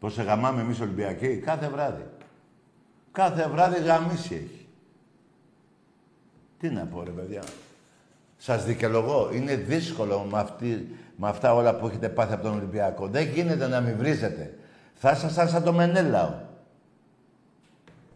[0.00, 2.04] Πώς σε γαμάμε εμείς Ολυμπιακοί, κάθε βράδυ.
[3.12, 4.66] Κάθε βράδυ γαμίση έχει.
[6.58, 7.42] Τι να πω ρε παιδιά.
[8.40, 13.06] Σας δικαιολογώ, είναι δύσκολο με, αυτή, με αυτά όλα που έχετε πάθει από τον Ολυμπιακό.
[13.06, 14.58] Δεν γίνεται να μην βρίζετε.
[14.94, 16.34] Θα ήσασταν σαν το Μενέλαο.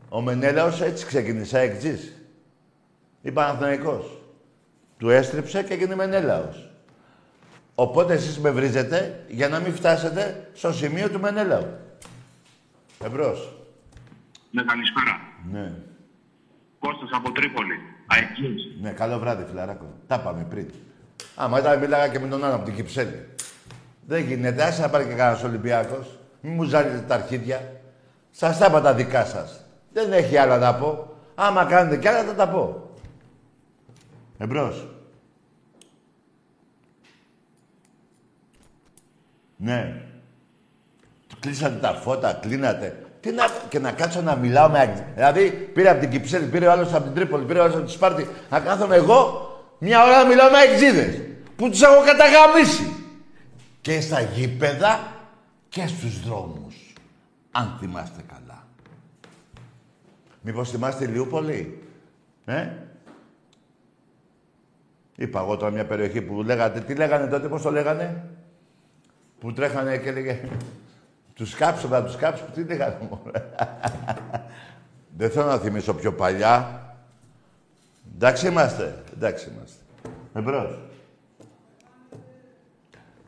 [0.09, 2.13] Ο Μενέλαος έτσι ξεκίνησε, εξής.
[3.23, 4.23] Ή Παναθηναϊκός.
[4.99, 6.71] Του έστριψε και έγινε Μενέλαος.
[7.75, 11.67] Οπότε εσείς με βρίζετε για να μην φτάσετε στο σημείο του Μενέλαου.
[13.05, 13.57] Εμπρός.
[14.51, 15.21] Ναι, καλησπέρα.
[15.51, 15.73] Ναι.
[16.79, 17.92] Κώστας από Τρίπολη.
[18.13, 18.63] Αεκής.
[18.81, 19.87] Ναι, καλό βράδυ, φιλαράκο.
[20.07, 20.71] Τα πάμε πριν.
[21.35, 23.29] Άμα ήταν μίλαγα και με τον άλλο από την Κυψέλη.
[24.07, 24.63] Δεν γίνεται.
[24.63, 26.07] Άσε να πάρει και κανένας Ολυμπιάκο.
[26.41, 27.81] Μην μου ζάλετε τα αρχίδια.
[28.31, 29.65] Σας τα είπα τα δικά σας.
[29.93, 31.17] Δεν έχει άλλα να πω.
[31.35, 32.91] Άμα κάνετε κι άλλα θα τα πω.
[34.39, 34.87] Εμπρός.
[39.57, 40.03] Ναι.
[41.41, 43.02] Κλείσατε τα φώτα, κλείνατε.
[43.23, 43.45] Τι να...
[43.69, 45.07] Και να κάτσω να μιλάω με αγγλικά.
[45.15, 47.85] Δηλαδή, πήρε από την Κυψέλη, πήρε ο άλλος από την Τρίπολη, πήρε ο άλλος από
[47.85, 48.29] τη Σπάρτη.
[48.51, 51.37] Να κάθομαι εγώ μια ώρα να μιλάω με αγγλίδε.
[51.57, 52.93] Που τους έχω καταγαμίσει.
[53.81, 55.13] Και στα γήπεδα
[55.69, 56.93] και στους δρόμους.
[57.51, 58.67] Αν θυμάστε καλά.
[60.41, 61.83] Μήπως θυμάστε Ηλιούπολη.
[62.45, 62.69] Ε;
[65.17, 68.25] Είπα εγώ τώρα μια περιοχή που λέγατε, τι λέγανε τότε, πώς το λέγανε;
[69.41, 70.41] Που τρέχανε και έλεγε...
[71.35, 72.45] Τους κάψω, θα τους κάψω.
[72.55, 73.45] Τι λέγανε, μωρέ.
[75.17, 76.81] Δεν θέλω να θυμίσω πιο παλιά.
[78.15, 79.03] Εντάξει είμαστε.
[79.15, 79.77] Εντάξει είμαστε.
[80.35, 80.79] Εμπρός.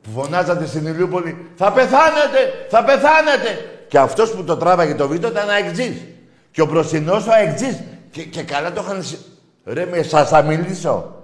[0.03, 3.71] Που φωνάζατε στην Ηλιούπολη, θα πεθάνετε, θα πεθάνετε.
[3.89, 6.03] Και αυτός που το τράβαγε το βίντεο ήταν αεκτζής.
[6.51, 7.83] Και ο μπροστινός ο αεκτζής.
[8.11, 9.03] Και, και καλά το είχαν...
[9.03, 9.19] συ-
[9.65, 11.23] Ρε, με σας θα μιλήσω.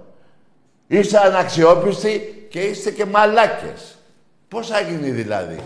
[0.87, 3.97] Είστε αναξιόπιστοι και είστε και μαλάκες.
[4.47, 5.59] Πώς θα γίνει δηλαδή;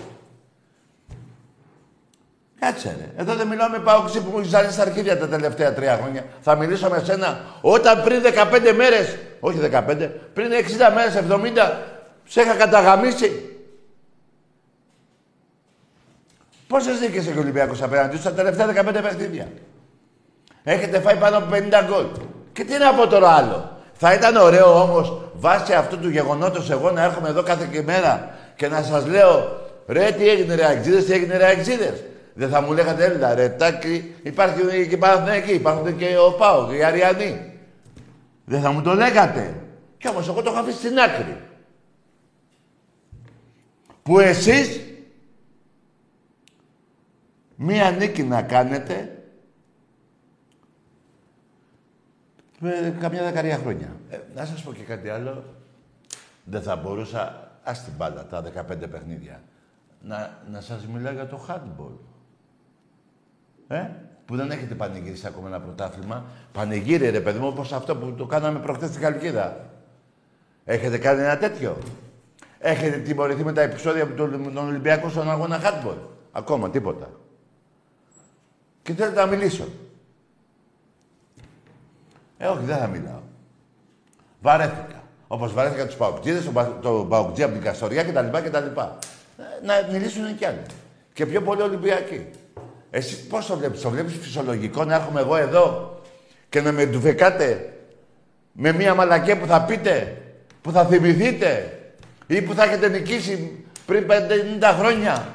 [2.66, 3.22] Κάτσε ρε.
[3.22, 6.24] Εδώ δεν μιλάω με παόξι που μου έχεις ζάλει στα αρχίδια τα τελευταία τρία χρόνια.
[6.42, 11.72] Θα μιλήσω με σένα όταν πριν 15 μέρες, όχι 15, πριν 60 μέρες, 70,
[12.26, 13.50] σε είχα καταγαμίσει.
[16.68, 19.48] Πόσες νίκες έχει ο Ολυμπιακός απέναντι στα τελευταία 15 παιχνίδια;
[20.64, 22.06] Έχετε φάει πάνω από 50 γκολ.
[22.54, 26.92] Και τι να πω τώρα άλλο; Θα ήταν ωραίο όμως βάσει αυτού του γεγονότος εγώ
[26.92, 31.06] να έρχομαι εδώ κάθε και μέρα και να σας λέω ρε τι έγινε ρε αξίδες,
[31.06, 32.04] τι έγινε ρε αξίδες.
[32.38, 36.68] Δεν θα μου λέγατε έλα ρε τάκη, υπάρχει και η Παναθηναϊκή, υπάρχουν και ο Πάο
[36.68, 37.60] και οι Αριανοί.
[38.46, 39.64] Δεν θα μου το λέγατε.
[39.98, 41.42] Κι όμως εγώ το έχω αφήσει στην άκρη.
[44.04, 44.82] Που εσείς
[47.56, 49.24] μία νίκη να κάνετε
[52.60, 53.96] με καμιά δεκαρία χρόνια.
[54.10, 55.44] Ε, να σας πω και κάτι άλλο.
[56.44, 59.42] Δεν θα μπορούσα, ας την μπάλα, τα 15 παιχνίδια,
[60.02, 62.15] να, να σας μιλάω για το handball.
[63.68, 63.90] Ε,
[64.26, 66.26] που δεν έχετε πανηγυρίσει ακόμα ένα πρωτάθλημα.
[66.52, 69.70] Πανηγύρι, ρε παιδί μου, όπως αυτό που το κάναμε προχθές στην Καλκίδα.
[70.66, 71.78] Έχετε κάνει ένα τέτοιο;
[72.60, 75.98] Έχετε τιμωρηθεί με τα επεισόδια του τον Ολυμπιακό στον αγώνα handball.
[76.32, 77.10] Ακόμα τίποτα.
[78.82, 79.68] Και θέλετε να μιλήσω.
[82.38, 83.22] Ε, όχι, δεν θα μιλάω.
[84.42, 85.04] Βαρέθηκα.
[85.28, 88.38] Όπως βαρέθηκα τους Παοκτζίδες, τον το Παοκτζή από την Καστοριά κτλ.
[88.38, 88.58] κτλ.
[88.58, 90.62] Ε, να μιλήσουν κι άλλοι.
[91.14, 92.30] Και πιο πολύ Ολυμπιακοί.
[92.96, 96.00] Εσύ πώς το βλέπεις, το βλέπεις φυσιολογικό να έρχομαι εγώ εδώ
[96.50, 97.74] και να με ντουφεκάτε
[98.52, 100.18] με μία μαλακία που θα πείτε,
[100.62, 101.80] που θα θυμηθείτε
[102.28, 104.06] ή που θα έχετε νικήσει πριν
[104.60, 105.28] 50 χρόνια.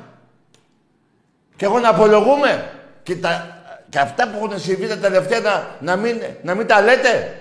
[1.56, 2.70] Και εγώ να απολογούμε
[3.02, 6.80] και, τα, και αυτά που έχουν συμβεί τα τελευταία να, να, μην, να μην τα
[6.80, 7.40] λέτε.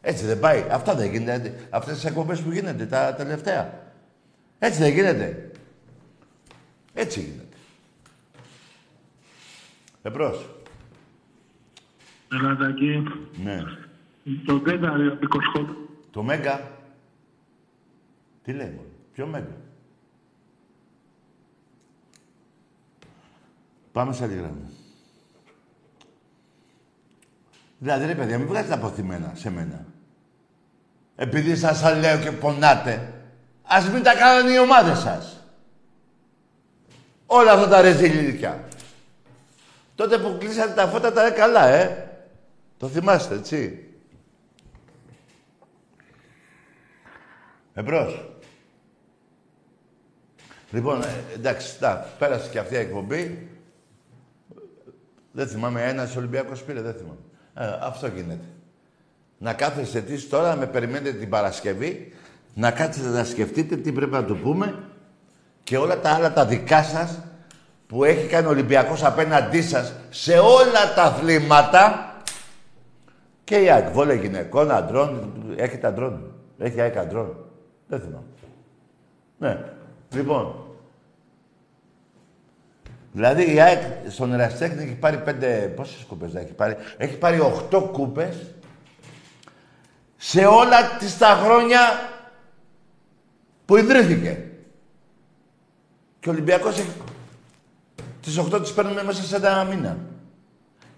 [0.00, 0.64] Έτσι δεν πάει.
[0.70, 1.54] Αυτά δεν γίνεται.
[1.70, 3.72] Αυτές τις εκπομπές που γίνεται τα τελευταία.
[4.58, 5.50] Έτσι δεν γίνεται.
[6.94, 7.49] Έτσι γίνεται.
[10.02, 10.48] Εμπρός.
[12.32, 13.02] Ελατακή.
[13.42, 13.62] Ναι.
[14.46, 15.68] Το τέταρι από Κοσκόπ.
[16.10, 16.70] Το Μέγκα.
[18.42, 18.88] Τι λέει μόνο.
[19.12, 19.56] Ποιο Μέγκα.
[23.92, 24.70] Πάμε σε άλλη γραμμή.
[27.78, 29.86] Δηλαδή, ρε παιδιά, μην βγάζετε αποθυμένα σε μένα.
[31.16, 33.12] Επειδή σας τα λέω και πονάτε,
[33.62, 35.44] ας μην τα κάνανε οι ομάδες σας.
[37.26, 38.68] Όλα αυτά τα ρεζιλίδια.
[40.00, 42.10] Τότε που κλείσατε τα φώτα τα καλά, ε.
[42.78, 43.88] Το θυμάστε, έτσι.
[47.74, 48.28] Εμπρός.
[50.70, 53.48] Λοιπόν, ε, εντάξει, τα, πέρασε και αυτή η εκπομπή.
[55.32, 57.20] Δεν θυμάμαι, ένας Ολυμπιακός πήρε, δεν θυμάμαι.
[57.54, 58.44] Ε, αυτό γίνεται.
[59.38, 62.12] Να κάθεστε εσείς τώρα, να με περιμένετε την Παρασκευή,
[62.54, 64.84] να κάτσετε να σκεφτείτε τι πρέπει να του πούμε
[65.64, 67.18] και όλα τα άλλα τα δικά σας
[67.90, 72.14] που έχει κάνει ο Ολυμπιακός απέναντί σας σε όλα τα αθλήματα
[73.44, 76.34] και η ΑΕΚ, βόλε γυναικών, αντρών, έχει τα αντρών.
[76.58, 77.36] Έχει ΑΕΚ αντρών.
[77.86, 78.24] Δεν θυμάμαι.
[79.38, 79.64] Ναι.
[80.14, 80.54] Λοιπόν.
[83.12, 85.72] Δηλαδή η ΑΕΚ στον Εραστέχνη έχει πάρει πέντε...
[85.76, 88.54] Πόσες κούπες δεν έχει πάρει; Έχει πάρει οχτώ κούπες
[90.16, 91.80] σε όλα τις τα χρόνια
[93.64, 94.44] που ιδρύθηκε.
[96.20, 96.90] Και ο Ολυμπιακός έχει...
[98.22, 99.96] Τις οχτώ τις παίρνουμε μέσα σε ένα μήνα.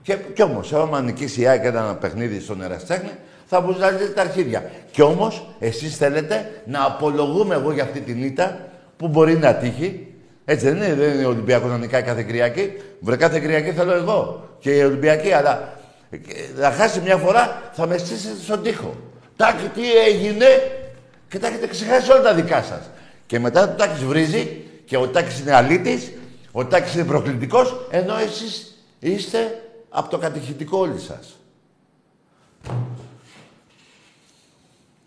[0.02, 3.10] Και, κι όμως, άμα νικήσει η ΑΕΚ ένα παιχνίδι στον Εραστέχνη,
[3.46, 4.70] θα μπουζάζετε τα αρχίδια.
[4.90, 8.58] Κι όμως, εσείς θέλετε να απολογούμε εγώ για αυτή την ήττα
[8.96, 10.06] που μπορεί να τύχει.
[10.44, 12.72] Έτσι δεν είναι, δεν είναι ο Ολυμπιακός να νικάει κάθε Κυριακή.
[13.00, 14.48] Βρε κάθε Κυριακή θέλω εγώ.
[14.58, 15.78] Και η Ολυμπιακή, αλλά
[16.10, 16.16] ε,
[16.60, 18.94] να χάσει μια φορά θα με στήσετε στον τοίχο.
[19.36, 20.46] Τάκη, τι έγινε;
[21.28, 22.90] Και τα έχετε ξεχάσει όλα τα δικά σας.
[23.26, 26.12] Και μετά το Τάκης βρίζει και ο Τάκης είναι αλήτης,
[26.52, 31.36] ο Τάκης είναι προκλητικός, ενώ εσείς είστε από το κατηχητικό όλοι σας.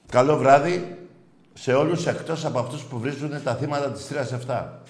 [0.10, 0.98] Καλό βράδυ
[1.54, 4.08] σε όλους εκτός από αυτούς που βρίζουν τα θύματα της
[4.48, 4.82] 3-7.